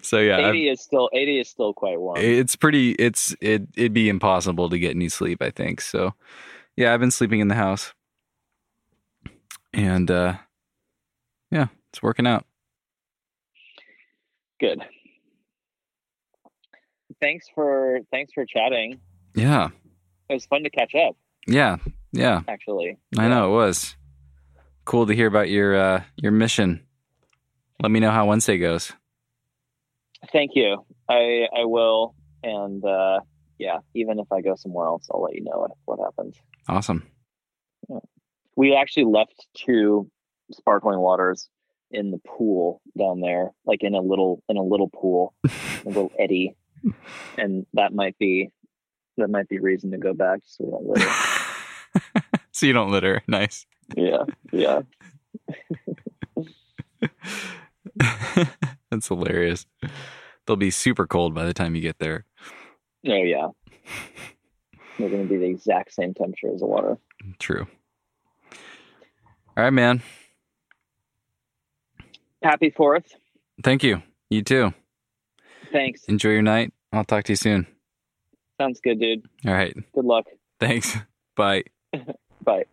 so 0.01 0.19
yeah, 0.19 0.37
I've- 0.37 0.49
eighty 0.49 0.69
is 0.69 0.81
still 0.81 1.09
eighty 1.13 1.39
is 1.39 1.49
still 1.49 1.73
quite 1.73 1.99
warm. 1.99 2.17
it's 2.19 2.55
pretty 2.55 2.91
it's 2.93 3.35
it 3.41 3.63
it'd 3.75 3.93
be 3.93 4.09
impossible 4.09 4.69
to 4.69 4.77
get 4.79 4.91
any 4.95 5.09
sleep, 5.09 5.41
I 5.41 5.49
think. 5.49 5.81
So 5.81 6.13
yeah, 6.77 6.93
I've 6.93 6.99
been 6.99 7.11
sleeping 7.11 7.39
in 7.39 7.47
the 7.47 7.55
house. 7.55 7.93
And 9.73 10.09
uh 10.11 10.35
yeah, 11.49 11.67
it's 11.91 12.01
working 12.03 12.27
out. 12.27 12.45
Good. 14.59 14.81
Thanks 17.21 17.47
for 17.53 17.99
thanks 18.11 18.33
for 18.33 18.45
chatting. 18.45 18.99
Yeah. 19.35 19.69
It 20.29 20.33
was 20.33 20.45
fun 20.45 20.63
to 20.63 20.69
catch 20.69 20.93
up. 20.95 21.15
Yeah. 21.47 21.77
Yeah. 22.11 22.41
Actually, 22.47 22.97
I 23.17 23.27
know 23.27 23.51
it 23.51 23.55
was. 23.55 23.95
Cool 24.85 25.07
to 25.07 25.15
hear 25.15 25.27
about 25.27 25.49
your 25.49 25.75
uh 25.75 26.03
your 26.15 26.31
mission. 26.31 26.85
Let 27.81 27.91
me 27.91 27.99
know 27.99 28.11
how 28.11 28.27
Wednesday 28.27 28.57
goes. 28.57 28.91
Thank 30.31 30.51
you. 30.55 30.85
I 31.09 31.47
I 31.55 31.65
will, 31.65 32.15
and 32.43 32.83
uh, 32.85 33.19
yeah, 33.57 33.77
even 33.93 34.19
if 34.19 34.31
I 34.31 34.41
go 34.41 34.55
somewhere 34.55 34.87
else, 34.87 35.07
I'll 35.11 35.21
let 35.21 35.35
you 35.35 35.43
know 35.43 35.59
what, 35.59 35.71
what 35.85 35.99
happens. 36.03 36.35
Awesome. 36.67 37.07
We 38.55 38.75
actually 38.75 39.05
left 39.05 39.47
two 39.55 40.09
sparkling 40.51 40.99
waters 40.99 41.49
in 41.89 42.11
the 42.11 42.19
pool 42.19 42.81
down 42.97 43.21
there, 43.21 43.51
like 43.65 43.83
in 43.83 43.95
a 43.95 44.01
little 44.01 44.43
in 44.49 44.57
a 44.57 44.63
little 44.63 44.89
pool, 44.89 45.33
a 45.45 45.51
little 45.85 46.11
eddy, 46.19 46.55
and 47.37 47.65
that 47.73 47.93
might 47.93 48.17
be 48.17 48.49
that 49.17 49.29
might 49.29 49.47
be 49.49 49.59
reason 49.59 49.91
to 49.91 49.97
go 49.97 50.13
back 50.13 50.39
so 50.45 50.63
we 50.63 50.71
don't 50.71 50.85
litter. 50.85 51.09
so 52.51 52.65
you 52.65 52.73
don't 52.73 52.91
litter. 52.91 53.21
Nice. 53.27 53.65
yeah, 53.95 54.23
yeah. 54.51 54.81
That's 58.89 59.07
hilarious. 59.07 59.65
They'll 60.45 60.55
be 60.55 60.71
super 60.71 61.07
cold 61.07 61.33
by 61.33 61.45
the 61.45 61.53
time 61.53 61.75
you 61.75 61.81
get 61.81 61.99
there. 61.99 62.25
Oh 63.07 63.13
yeah. 63.13 63.47
They're 64.97 65.09
going 65.09 65.23
to 65.23 65.29
be 65.29 65.37
the 65.37 65.45
exact 65.45 65.93
same 65.93 66.13
temperature 66.13 66.53
as 66.53 66.59
the 66.59 66.67
water. 66.67 66.97
True. 67.39 67.67
All 69.57 69.63
right, 69.63 69.71
man. 69.71 70.01
Happy 72.43 72.69
Fourth. 72.69 73.15
Thank 73.63 73.83
you. 73.83 74.01
You 74.29 74.43
too. 74.43 74.73
Thanks. 75.71 76.03
Enjoy 76.05 76.29
your 76.29 76.41
night. 76.41 76.73
I'll 76.91 77.03
talk 77.03 77.23
to 77.25 77.31
you 77.31 77.37
soon. 77.37 77.67
Sounds 78.59 78.79
good, 78.81 78.99
dude. 78.99 79.25
All 79.45 79.53
right. 79.53 79.75
Good 79.93 80.05
luck. 80.05 80.25
Thanks. 80.59 80.95
Bye. 81.35 81.63
Bye. 82.43 82.65